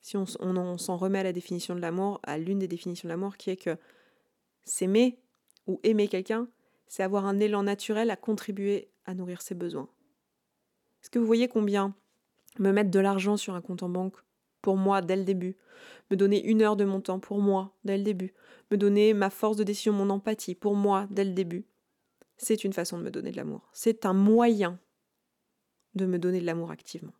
Si 0.00 0.16
on, 0.16 0.24
on 0.40 0.78
s'en 0.78 0.96
remet 0.96 1.18
à 1.18 1.24
la 1.24 1.32
définition 1.32 1.74
de 1.74 1.80
l'amour, 1.80 2.20
à 2.22 2.38
l'une 2.38 2.60
des 2.60 2.68
définitions 2.68 3.08
de 3.08 3.12
l'amour 3.12 3.36
qui 3.36 3.50
est 3.50 3.56
que 3.56 3.76
s'aimer, 4.64 5.20
ou 5.66 5.80
aimer 5.82 6.08
quelqu'un, 6.08 6.48
c'est 6.86 7.02
avoir 7.02 7.26
un 7.26 7.40
élan 7.40 7.62
naturel 7.64 8.10
à 8.10 8.16
contribuer 8.16 8.90
à 9.04 9.14
nourrir 9.14 9.42
ses 9.42 9.54
besoins. 9.54 9.88
Est-ce 11.02 11.10
que 11.10 11.18
vous 11.18 11.26
voyez 11.26 11.48
combien 11.48 11.94
me 12.58 12.72
mettre 12.72 12.90
de 12.90 13.00
l'argent 13.00 13.36
sur 13.36 13.54
un 13.54 13.60
compte 13.60 13.82
en 13.82 13.88
banque 13.88 14.16
pour 14.62 14.76
moi 14.76 15.02
dès 15.02 15.16
le 15.16 15.24
début, 15.24 15.56
me 16.10 16.16
donner 16.16 16.44
une 16.44 16.62
heure 16.62 16.76
de 16.76 16.84
mon 16.84 17.00
temps 17.00 17.20
pour 17.20 17.38
moi 17.38 17.74
dès 17.84 17.96
le 17.96 18.04
début, 18.04 18.34
me 18.70 18.76
donner 18.76 19.14
ma 19.14 19.30
force 19.30 19.56
de 19.56 19.64
décision, 19.64 19.92
mon 19.92 20.10
empathie 20.10 20.54
pour 20.54 20.74
moi 20.74 21.06
dès 21.10 21.24
le 21.24 21.32
début, 21.32 21.64
c'est 22.36 22.64
une 22.64 22.72
façon 22.72 22.98
de 22.98 23.02
me 23.02 23.10
donner 23.10 23.30
de 23.30 23.36
l'amour. 23.36 23.68
C'est 23.72 24.04
un 24.04 24.12
moyen 24.12 24.78
de 25.94 26.06
me 26.06 26.18
donner 26.18 26.40
de 26.40 26.46
l'amour 26.46 26.70
activement. 26.70 27.12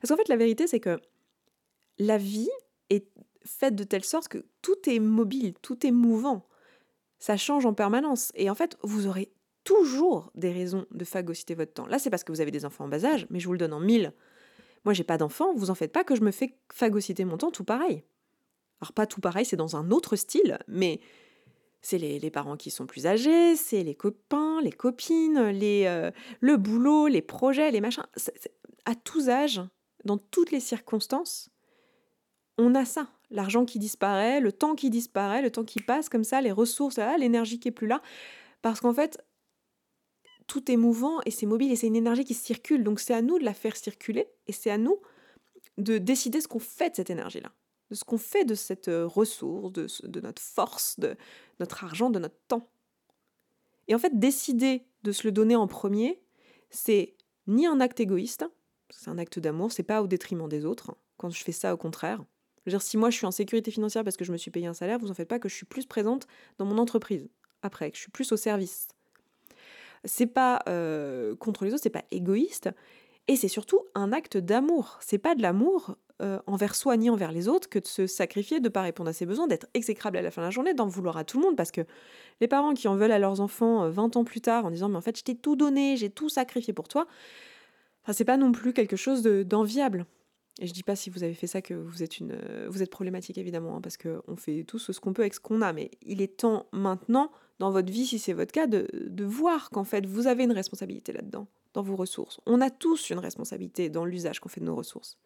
Parce 0.00 0.10
qu'en 0.10 0.16
fait, 0.16 0.28
la 0.28 0.36
vérité, 0.36 0.66
c'est 0.66 0.80
que 0.80 1.00
la 1.98 2.16
vie 2.16 2.48
est 2.88 3.06
faite 3.44 3.74
de 3.74 3.84
telle 3.84 4.04
sorte 4.04 4.28
que 4.28 4.46
tout 4.62 4.88
est 4.88 5.00
mobile, 5.00 5.54
tout 5.60 5.86
est 5.86 5.90
mouvant 5.90 6.46
ça 7.24 7.38
change 7.38 7.64
en 7.64 7.72
permanence. 7.72 8.32
Et 8.34 8.50
en 8.50 8.54
fait, 8.54 8.76
vous 8.82 9.06
aurez 9.06 9.32
toujours 9.64 10.30
des 10.34 10.52
raisons 10.52 10.84
de 10.90 11.04
phagocyter 11.06 11.54
votre 11.54 11.72
temps. 11.72 11.86
Là, 11.86 11.98
c'est 11.98 12.10
parce 12.10 12.22
que 12.22 12.30
vous 12.30 12.42
avez 12.42 12.50
des 12.50 12.66
enfants 12.66 12.84
en 12.84 12.88
bas 12.88 13.02
âge, 13.02 13.26
mais 13.30 13.40
je 13.40 13.46
vous 13.46 13.54
le 13.54 13.58
donne 13.58 13.72
en 13.72 13.80
mille. 13.80 14.12
Moi, 14.84 14.94
j'ai 14.94 15.04
pas 15.04 15.18
d'enfants, 15.18 15.54
vous 15.54 15.70
en 15.70 15.74
faites 15.74 15.92
pas 15.92 16.04
que 16.04 16.14
je 16.14 16.22
me 16.22 16.30
fais 16.30 16.56
phagocyter 16.72 17.24
mon 17.24 17.38
temps 17.38 17.50
tout 17.50 17.64
pareil. 17.64 18.04
Alors, 18.80 18.92
pas 18.92 19.06
tout 19.06 19.20
pareil, 19.20 19.44
c'est 19.44 19.56
dans 19.56 19.76
un 19.76 19.90
autre 19.90 20.16
style, 20.16 20.58
mais 20.68 21.00
c'est 21.80 21.98
les, 21.98 22.30
parents 22.30 22.56
qui 22.56 22.70
sont 22.70 22.86
plus 22.86 23.06
âgés, 23.06 23.56
c'est 23.56 23.82
les 23.82 23.94
copains, 23.94 24.60
les 24.62 24.72
copines, 24.72 25.48
les, 25.48 25.84
euh, 25.86 26.10
le 26.40 26.56
boulot, 26.56 27.08
les 27.08 27.22
projets, 27.22 27.70
les 27.70 27.80
machins. 27.80 28.04
à 28.84 28.94
tous 28.94 29.28
âges, 29.28 29.62
dans 30.04 30.18
toutes 30.18 30.50
les 30.50 30.60
circonstances, 30.60 31.50
on 32.58 32.74
a 32.74 32.84
ça 32.84 33.08
l'argent 33.30 33.64
qui 33.64 33.78
disparaît, 33.78 34.40
le 34.40 34.52
temps 34.52 34.74
qui 34.74 34.90
disparaît, 34.90 35.42
le 35.42 35.50
temps 35.50 35.64
qui 35.64 35.80
passe 35.80 36.08
comme 36.08 36.24
ça, 36.24 36.40
les 36.40 36.52
ressources, 36.52 36.98
l'énergie 37.18 37.58
qui 37.58 37.68
est 37.68 37.72
plus 37.72 37.86
là. 37.86 38.00
Parce 38.62 38.80
qu'en 38.80 38.94
fait, 38.94 39.22
tout 40.46 40.70
est 40.70 40.76
mouvant 40.76 41.20
et 41.24 41.30
c'est 41.30 41.46
mobile 41.46 41.72
et 41.72 41.76
c'est 41.76 41.86
une 41.86 41.96
énergie 41.96 42.24
qui 42.24 42.34
circule. 42.34 42.84
Donc 42.84 43.00
c'est 43.00 43.14
à 43.14 43.22
nous 43.22 43.38
de 43.38 43.44
la 43.44 43.54
faire 43.54 43.76
circuler 43.76 44.28
et 44.46 44.52
c'est 44.52 44.70
à 44.70 44.78
nous 44.78 45.00
de 45.78 45.98
décider 45.98 46.40
ce 46.40 46.48
qu'on 46.48 46.58
fait 46.58 46.90
de 46.90 46.96
cette 46.96 47.10
énergie-là, 47.10 47.52
de 47.90 47.94
ce 47.94 48.04
qu'on 48.04 48.18
fait 48.18 48.44
de 48.44 48.54
cette 48.54 48.88
euh, 48.88 49.06
ressource, 49.06 49.72
de, 49.72 50.20
notre 50.20 50.42
force, 50.42 50.98
de 51.00 51.16
notre 51.60 51.84
argent, 51.84 52.10
de 52.10 52.18
notre 52.18 52.38
temps. 52.48 52.68
Et 53.88 53.94
en 53.94 53.98
fait, 53.98 54.18
décider 54.18 54.84
de 55.02 55.12
se 55.12 55.26
le 55.26 55.32
donner 55.32 55.56
en 55.56 55.66
premier, 55.66 56.22
c'est 56.70 57.14
ni 57.46 57.66
un 57.66 57.80
acte 57.80 58.00
égoïste, 58.00 58.46
c'est 58.90 59.10
un 59.10 59.18
acte 59.18 59.38
d'amour, 59.38 59.72
c'est 59.72 59.82
pas 59.82 60.02
au 60.02 60.06
détriment 60.06 60.48
des 60.48 60.64
autres. 60.64 60.96
Quand 61.16 61.30
je 61.30 61.42
fais 61.42 61.52
ça, 61.52 61.74
au 61.74 61.76
contraire, 61.76 62.24
je 62.64 62.70
veux 62.70 62.78
dire, 62.78 62.82
si 62.82 62.96
moi 62.96 63.10
je 63.10 63.16
suis 63.16 63.26
en 63.26 63.30
sécurité 63.30 63.70
financière 63.70 64.04
parce 64.04 64.16
que 64.16 64.24
je 64.24 64.32
me 64.32 64.38
suis 64.38 64.50
payé 64.50 64.66
un 64.66 64.74
salaire, 64.74 64.98
vous 64.98 65.10
en 65.10 65.14
faites 65.14 65.28
pas 65.28 65.38
que 65.38 65.48
je 65.48 65.54
suis 65.54 65.66
plus 65.66 65.86
présente 65.86 66.26
dans 66.58 66.64
mon 66.64 66.78
entreprise 66.78 67.28
après, 67.62 67.90
que 67.90 67.96
je 67.96 68.02
suis 68.02 68.10
plus 68.10 68.32
au 68.32 68.36
service. 68.36 68.88
C'est 70.04 70.26
pas 70.26 70.60
euh, 70.68 71.34
contre 71.36 71.64
les 71.64 71.72
autres, 71.72 71.82
c'est 71.82 71.90
pas 71.90 72.04
égoïste, 72.10 72.70
et 73.28 73.36
c'est 73.36 73.48
surtout 73.48 73.80
un 73.94 74.12
acte 74.12 74.36
d'amour. 74.36 74.98
C'est 75.00 75.18
pas 75.18 75.34
de 75.34 75.42
l'amour 75.42 75.96
euh, 76.22 76.38
envers 76.46 76.74
soi 76.74 76.96
ni 76.96 77.10
envers 77.10 77.32
les 77.32 77.48
autres 77.48 77.68
que 77.68 77.78
de 77.78 77.86
se 77.86 78.06
sacrifier, 78.06 78.60
de 78.60 78.68
pas 78.68 78.82
répondre 78.82 79.08
à 79.10 79.12
ses 79.12 79.26
besoins, 79.26 79.46
d'être 79.46 79.66
exécrable 79.74 80.16
à 80.16 80.22
la 80.22 80.30
fin 80.30 80.42
de 80.42 80.46
la 80.46 80.50
journée, 80.50 80.74
d'en 80.74 80.86
vouloir 80.86 81.16
à 81.16 81.24
tout 81.24 81.38
le 81.38 81.44
monde, 81.44 81.56
parce 81.56 81.70
que 81.70 81.80
les 82.40 82.48
parents 82.48 82.74
qui 82.74 82.86
en 82.86 82.96
veulent 82.96 83.12
à 83.12 83.18
leurs 83.18 83.40
enfants 83.40 83.88
20 83.88 84.16
euh, 84.16 84.20
ans 84.20 84.24
plus 84.24 84.40
tard 84.40 84.66
en 84.66 84.70
disant 84.70 84.88
mais 84.88 84.96
en 84.96 85.00
fait 85.00 85.18
je 85.18 85.24
t'ai 85.24 85.34
tout 85.34 85.56
donné, 85.56 85.96
j'ai 85.96 86.10
tout 86.10 86.28
sacrifié 86.28 86.72
pour 86.72 86.88
toi, 86.88 87.06
Enfin, 88.04 88.12
c'est 88.12 88.24
pas 88.24 88.36
non 88.36 88.52
plus 88.52 88.74
quelque 88.74 88.96
chose 88.96 89.22
d'enviable. 89.22 90.04
et 90.60 90.66
je 90.66 90.72
dis 90.74 90.82
pas 90.82 90.94
si 90.94 91.08
vous 91.08 91.24
avez 91.24 91.32
fait 91.32 91.46
ça 91.46 91.62
que 91.62 91.72
vous 91.72 92.02
êtes, 92.02 92.18
une, 92.18 92.38
vous 92.68 92.82
êtes 92.82 92.90
problématique 92.90 93.38
évidemment, 93.38 93.76
hein, 93.76 93.80
parce 93.80 93.96
qu'on 93.96 94.36
fait 94.36 94.64
tous 94.64 94.92
ce 94.92 95.00
qu'on 95.00 95.14
peut 95.14 95.22
avec 95.22 95.34
ce 95.34 95.40
qu'on 95.40 95.62
a, 95.62 95.72
mais 95.72 95.90
il 96.02 96.20
est 96.20 96.36
temps 96.36 96.66
maintenant, 96.72 97.30
dans 97.58 97.70
votre 97.70 97.92
vie, 97.92 98.06
si 98.06 98.18
c'est 98.18 98.32
votre 98.32 98.52
cas, 98.52 98.66
de, 98.66 99.24
voir 99.24 99.70
qu'en 99.70 99.84
fait 99.84 100.06
vous 100.06 100.26
avez 100.26 100.44
une 100.44 100.52
responsabilité 100.52 101.12
là-dedans, 101.12 101.46
dans 101.72 101.82
vos 101.82 101.96
ressources. 101.96 102.40
On 102.46 102.60
a 102.60 102.70
tous 102.70 103.10
une 103.10 103.18
responsabilité 103.18 103.88
dans 103.88 104.04
l'usage 104.04 104.40
qu'on 104.40 104.48
fait 104.48 104.60
de 104.60 104.66
nos 104.66 104.76
ressources. 104.76 105.18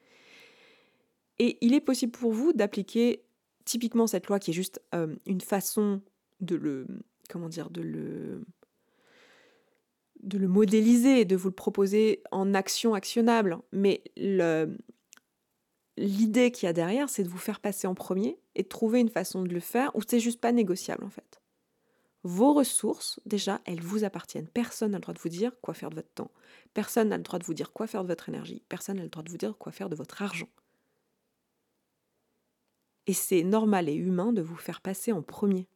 Et 1.38 1.56
il 1.60 1.74
est 1.74 1.80
possible 1.80 2.12
pour 2.12 2.32
vous 2.32 2.52
d'appliquer 2.52 3.22
typiquement 3.64 4.06
cette 4.06 4.26
loi 4.26 4.38
qui 4.38 4.50
est 4.50 4.54
juste 4.54 4.80
euh, 4.94 5.14
une 5.26 5.40
façon 5.40 6.00
de 6.40 6.56
le 6.56 6.86
comment 7.28 7.48
dire 7.48 7.70
de 7.70 7.82
le 7.82 8.42
de 10.22 10.36
le 10.36 10.48
modéliser, 10.48 11.24
de 11.24 11.36
vous 11.36 11.48
le 11.48 11.54
proposer 11.54 12.22
en 12.32 12.52
action 12.54 12.94
actionnable, 12.94 13.58
mais 13.70 14.02
l'idée 15.96 16.50
qu'il 16.50 16.66
y 16.66 16.70
a 16.70 16.72
derrière, 16.72 17.08
c'est 17.08 17.22
de 17.22 17.28
vous 17.28 17.38
faire 17.38 17.60
passer 17.60 17.86
en 17.86 17.94
premier 17.94 18.36
et 18.56 18.64
de 18.64 18.68
trouver 18.68 18.98
une 18.98 19.10
façon 19.10 19.42
de 19.42 19.54
le 19.54 19.60
faire 19.60 19.94
où 19.94 20.00
c'est 20.06 20.18
juste 20.18 20.40
pas 20.40 20.50
négociable 20.50 21.04
en 21.04 21.10
fait. 21.10 21.40
Vos 22.28 22.52
ressources, 22.52 23.20
déjà, 23.24 23.62
elles 23.64 23.80
vous 23.80 24.04
appartiennent. 24.04 24.48
Personne 24.48 24.90
n'a 24.90 24.98
le 24.98 25.00
droit 25.00 25.14
de 25.14 25.18
vous 25.18 25.30
dire 25.30 25.58
quoi 25.62 25.72
faire 25.72 25.88
de 25.88 25.94
votre 25.94 26.12
temps. 26.12 26.30
Personne 26.74 27.08
n'a 27.08 27.16
le 27.16 27.22
droit 27.22 27.38
de 27.38 27.44
vous 27.44 27.54
dire 27.54 27.72
quoi 27.72 27.86
faire 27.86 28.02
de 28.02 28.08
votre 28.08 28.28
énergie. 28.28 28.62
Personne 28.68 28.98
n'a 28.98 29.02
le 29.02 29.08
droit 29.08 29.22
de 29.22 29.30
vous 29.30 29.38
dire 29.38 29.56
quoi 29.56 29.72
faire 29.72 29.88
de 29.88 29.96
votre 29.96 30.20
argent. 30.20 30.50
Et 33.06 33.14
c'est 33.14 33.44
normal 33.44 33.88
et 33.88 33.94
humain 33.94 34.34
de 34.34 34.42
vous 34.42 34.56
faire 34.56 34.82
passer 34.82 35.10
en 35.10 35.22
premier. 35.22 35.68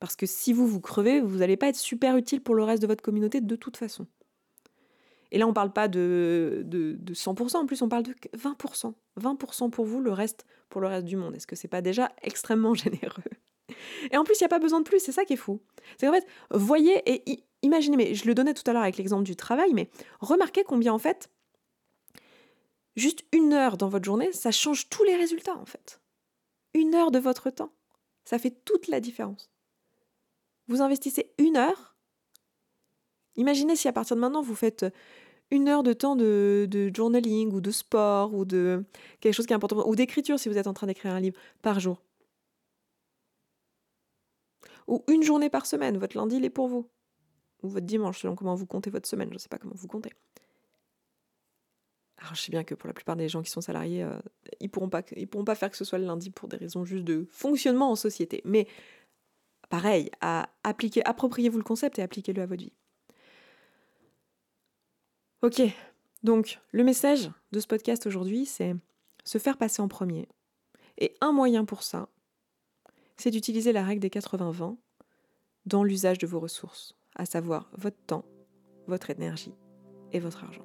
Parce 0.00 0.16
que 0.16 0.26
si 0.26 0.52
vous 0.52 0.66
vous 0.66 0.80
crevez, 0.80 1.20
vous 1.20 1.36
n'allez 1.36 1.56
pas 1.56 1.68
être 1.68 1.76
super 1.76 2.16
utile 2.16 2.42
pour 2.42 2.56
le 2.56 2.64
reste 2.64 2.82
de 2.82 2.88
votre 2.88 3.04
communauté 3.04 3.40
de 3.40 3.54
toute 3.54 3.76
façon. 3.76 4.08
Et 5.30 5.38
là, 5.38 5.46
on 5.46 5.50
ne 5.50 5.54
parle 5.54 5.72
pas 5.72 5.86
de, 5.86 6.64
de, 6.66 7.14
100%, 7.14 7.56
en 7.56 7.66
plus 7.66 7.82
on 7.82 7.88
parle 7.88 8.02
de 8.02 8.14
20%. 8.36 8.94
20% 9.20 9.70
pour 9.70 9.84
vous, 9.84 10.00
le 10.00 10.10
reste 10.10 10.44
pour 10.70 10.80
le 10.80 10.88
reste 10.88 11.06
du 11.06 11.14
monde. 11.14 11.36
Est-ce 11.36 11.46
que 11.46 11.54
c'est 11.54 11.68
pas 11.68 11.82
déjà 11.82 12.10
extrêmement 12.22 12.74
généreux? 12.74 13.22
Et 14.10 14.16
en 14.16 14.24
plus, 14.24 14.34
il 14.40 14.42
n'y 14.42 14.46
a 14.46 14.48
pas 14.48 14.58
besoin 14.58 14.80
de 14.80 14.84
plus, 14.84 15.00
c'est 15.00 15.12
ça 15.12 15.24
qui 15.24 15.34
est 15.34 15.36
fou. 15.36 15.60
C'est 15.98 16.06
qu'en 16.06 16.12
fait, 16.12 16.26
voyez 16.50 17.02
et 17.06 17.44
imaginez, 17.62 17.96
mais 17.96 18.14
je 18.14 18.26
le 18.26 18.34
donnais 18.34 18.54
tout 18.54 18.62
à 18.66 18.72
l'heure 18.72 18.82
avec 18.82 18.96
l'exemple 18.96 19.24
du 19.24 19.36
travail, 19.36 19.72
mais 19.74 19.90
remarquez 20.20 20.64
combien 20.64 20.92
en 20.92 20.98
fait, 20.98 21.30
juste 22.96 23.24
une 23.32 23.52
heure 23.52 23.76
dans 23.76 23.88
votre 23.88 24.04
journée, 24.04 24.32
ça 24.32 24.50
change 24.50 24.88
tous 24.88 25.04
les 25.04 25.16
résultats 25.16 25.56
en 25.56 25.66
fait 25.66 26.00
une 26.74 26.94
heure 26.94 27.10
de 27.10 27.18
votre 27.18 27.50
temps. 27.50 27.72
Ça 28.24 28.38
fait 28.38 28.50
toute 28.64 28.88
la 28.88 29.00
différence. 29.00 29.50
Vous 30.68 30.82
investissez 30.82 31.32
une 31.38 31.56
heure. 31.56 31.96
Imaginez 33.36 33.76
si 33.76 33.88
à 33.88 33.92
partir 33.92 34.16
de 34.16 34.20
maintenant 34.20 34.42
vous 34.42 34.54
faites 34.54 34.84
une 35.50 35.68
heure 35.68 35.82
de 35.82 35.94
temps 35.94 36.16
de, 36.16 36.68
journaling 36.94 37.52
ou 37.52 37.60
de 37.60 37.70
sport 37.70 38.34
ou 38.34 38.44
de 38.44 38.84
quelque 39.20 39.32
chose 39.32 39.46
qui 39.46 39.52
est 39.52 39.56
important, 39.56 39.88
ou 39.88 39.96
d'écriture 39.96 40.38
si 40.38 40.48
vous 40.48 40.58
êtes 40.58 40.66
en 40.66 40.74
train 40.74 40.86
d'écrire 40.86 41.14
un 41.14 41.20
livre 41.20 41.38
par 41.62 41.80
jour. 41.80 42.02
Ou 44.88 45.04
une 45.08 45.22
journée 45.22 45.50
par 45.50 45.66
semaine, 45.66 45.98
votre 45.98 46.16
lundi 46.16 46.36
il 46.36 46.44
est 46.44 46.50
pour 46.50 46.66
vous. 46.66 46.88
Ou 47.62 47.68
votre 47.68 47.86
dimanche, 47.86 48.20
selon 48.20 48.34
comment 48.34 48.54
vous 48.54 48.66
comptez 48.66 48.90
votre 48.90 49.08
semaine, 49.08 49.28
je 49.28 49.34
ne 49.34 49.38
sais 49.38 49.48
pas 49.48 49.58
comment 49.58 49.74
vous 49.74 49.86
comptez. 49.86 50.12
Alors 52.16 52.34
je 52.34 52.42
sais 52.42 52.50
bien 52.50 52.64
que 52.64 52.74
pour 52.74 52.88
la 52.88 52.94
plupart 52.94 53.14
des 53.14 53.28
gens 53.28 53.42
qui 53.42 53.50
sont 53.50 53.60
salariés, 53.60 54.02
euh, 54.02 54.18
ils 54.60 54.68
pourront 54.68 54.88
pas, 54.88 55.02
ils 55.16 55.28
pourront 55.28 55.44
pas 55.44 55.54
faire 55.54 55.70
que 55.70 55.76
ce 55.76 55.84
soit 55.84 55.98
le 55.98 56.06
lundi 56.06 56.30
pour 56.30 56.48
des 56.48 56.56
raisons 56.56 56.84
juste 56.84 57.04
de 57.04 57.26
fonctionnement 57.30 57.90
en 57.90 57.96
société. 57.96 58.42
Mais 58.44 58.66
pareil, 59.68 60.10
à 60.20 60.48
appliquer, 60.64 61.04
appropriez-vous 61.04 61.58
le 61.58 61.64
concept 61.64 61.98
et 61.98 62.02
appliquez-le 62.02 62.42
à 62.42 62.46
votre 62.46 62.62
vie. 62.62 62.72
Ok, 65.42 65.62
donc 66.24 66.58
le 66.72 66.82
message 66.82 67.30
de 67.52 67.60
ce 67.60 67.66
podcast 67.68 68.06
aujourd'hui, 68.06 68.46
c'est 68.46 68.74
se 69.24 69.38
faire 69.38 69.56
passer 69.56 69.82
en 69.82 69.88
premier. 69.88 70.28
Et 70.96 71.14
un 71.20 71.30
moyen 71.30 71.64
pour 71.64 71.84
ça, 71.84 72.08
c'est 73.18 73.30
d'utiliser 73.30 73.72
la 73.72 73.84
règle 73.84 74.00
des 74.00 74.08
80-20 74.08 74.76
dans 75.66 75.84
l'usage 75.84 76.18
de 76.18 76.26
vos 76.26 76.40
ressources, 76.40 76.96
à 77.16 77.26
savoir 77.26 77.70
votre 77.76 77.98
temps, 78.06 78.24
votre 78.86 79.10
énergie 79.10 79.54
et 80.12 80.20
votre 80.20 80.44
argent. 80.44 80.64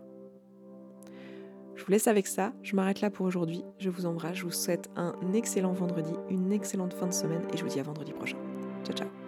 Je 1.76 1.84
vous 1.84 1.92
laisse 1.92 2.08
avec 2.08 2.28
ça, 2.28 2.54
je 2.62 2.76
m'arrête 2.76 3.02
là 3.02 3.10
pour 3.10 3.26
aujourd'hui, 3.26 3.64
je 3.80 3.90
vous 3.90 4.06
embrasse, 4.06 4.38
je 4.38 4.44
vous 4.44 4.52
souhaite 4.52 4.90
un 4.96 5.16
excellent 5.34 5.74
vendredi, 5.74 6.14
une 6.30 6.54
excellente 6.54 6.94
fin 6.94 7.08
de 7.08 7.14
semaine 7.14 7.46
et 7.54 7.58
je 7.58 7.64
vous 7.64 7.70
dis 7.70 7.80
à 7.80 7.84
vendredi 7.84 8.14
prochain. 8.14 8.38
Ciao 8.86 8.96
ciao 8.96 9.23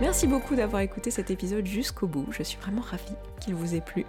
Merci 0.00 0.26
beaucoup 0.26 0.54
d'avoir 0.54 0.80
écouté 0.80 1.10
cet 1.10 1.30
épisode 1.30 1.66
jusqu'au 1.66 2.06
bout. 2.06 2.24
Je 2.30 2.42
suis 2.42 2.58
vraiment 2.58 2.80
ravie 2.80 3.14
qu'il 3.38 3.54
vous 3.54 3.74
ait 3.74 3.82
plu. 3.82 4.06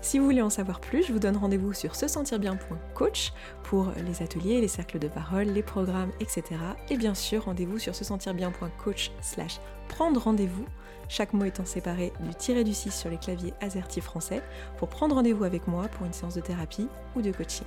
Si 0.00 0.18
vous 0.18 0.24
voulez 0.24 0.40
en 0.40 0.48
savoir 0.48 0.80
plus, 0.80 1.02
je 1.02 1.12
vous 1.12 1.18
donne 1.18 1.36
rendez-vous 1.36 1.74
sur 1.74 1.96
se 1.96 2.08
sentir 2.08 2.38
bien.coach 2.38 3.34
pour 3.62 3.92
les 4.06 4.22
ateliers, 4.22 4.62
les 4.62 4.68
cercles 4.68 4.98
de 4.98 5.06
parole, 5.06 5.44
les 5.44 5.62
programmes, 5.62 6.12
etc. 6.18 6.44
Et 6.88 6.96
bien 6.96 7.14
sûr, 7.14 7.44
rendez-vous 7.44 7.78
sur 7.78 7.94
se 7.94 8.04
sentir 8.04 8.32
bien.coach 8.32 9.10
slash 9.20 9.60
prendre 9.88 10.18
rendez-vous, 10.18 10.64
chaque 11.10 11.34
mot 11.34 11.44
étant 11.44 11.66
séparé 11.66 12.10
du 12.20 12.34
tiré 12.34 12.64
du 12.64 12.72
6 12.72 12.90
sur 12.90 13.10
les 13.10 13.18
claviers 13.18 13.52
AZERTY 13.60 14.00
français, 14.00 14.42
pour 14.78 14.88
prendre 14.88 15.14
rendez-vous 15.14 15.44
avec 15.44 15.68
moi 15.68 15.88
pour 15.88 16.06
une 16.06 16.14
séance 16.14 16.36
de 16.36 16.40
thérapie 16.40 16.88
ou 17.16 17.20
de 17.20 17.32
coaching. 17.32 17.66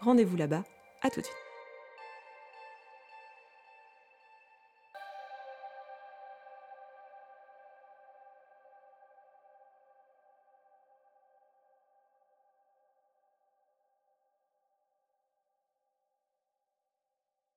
Rendez-vous 0.00 0.36
là-bas, 0.36 0.62
à 1.02 1.10
tout 1.10 1.20
de 1.20 1.26
suite. 1.26 1.39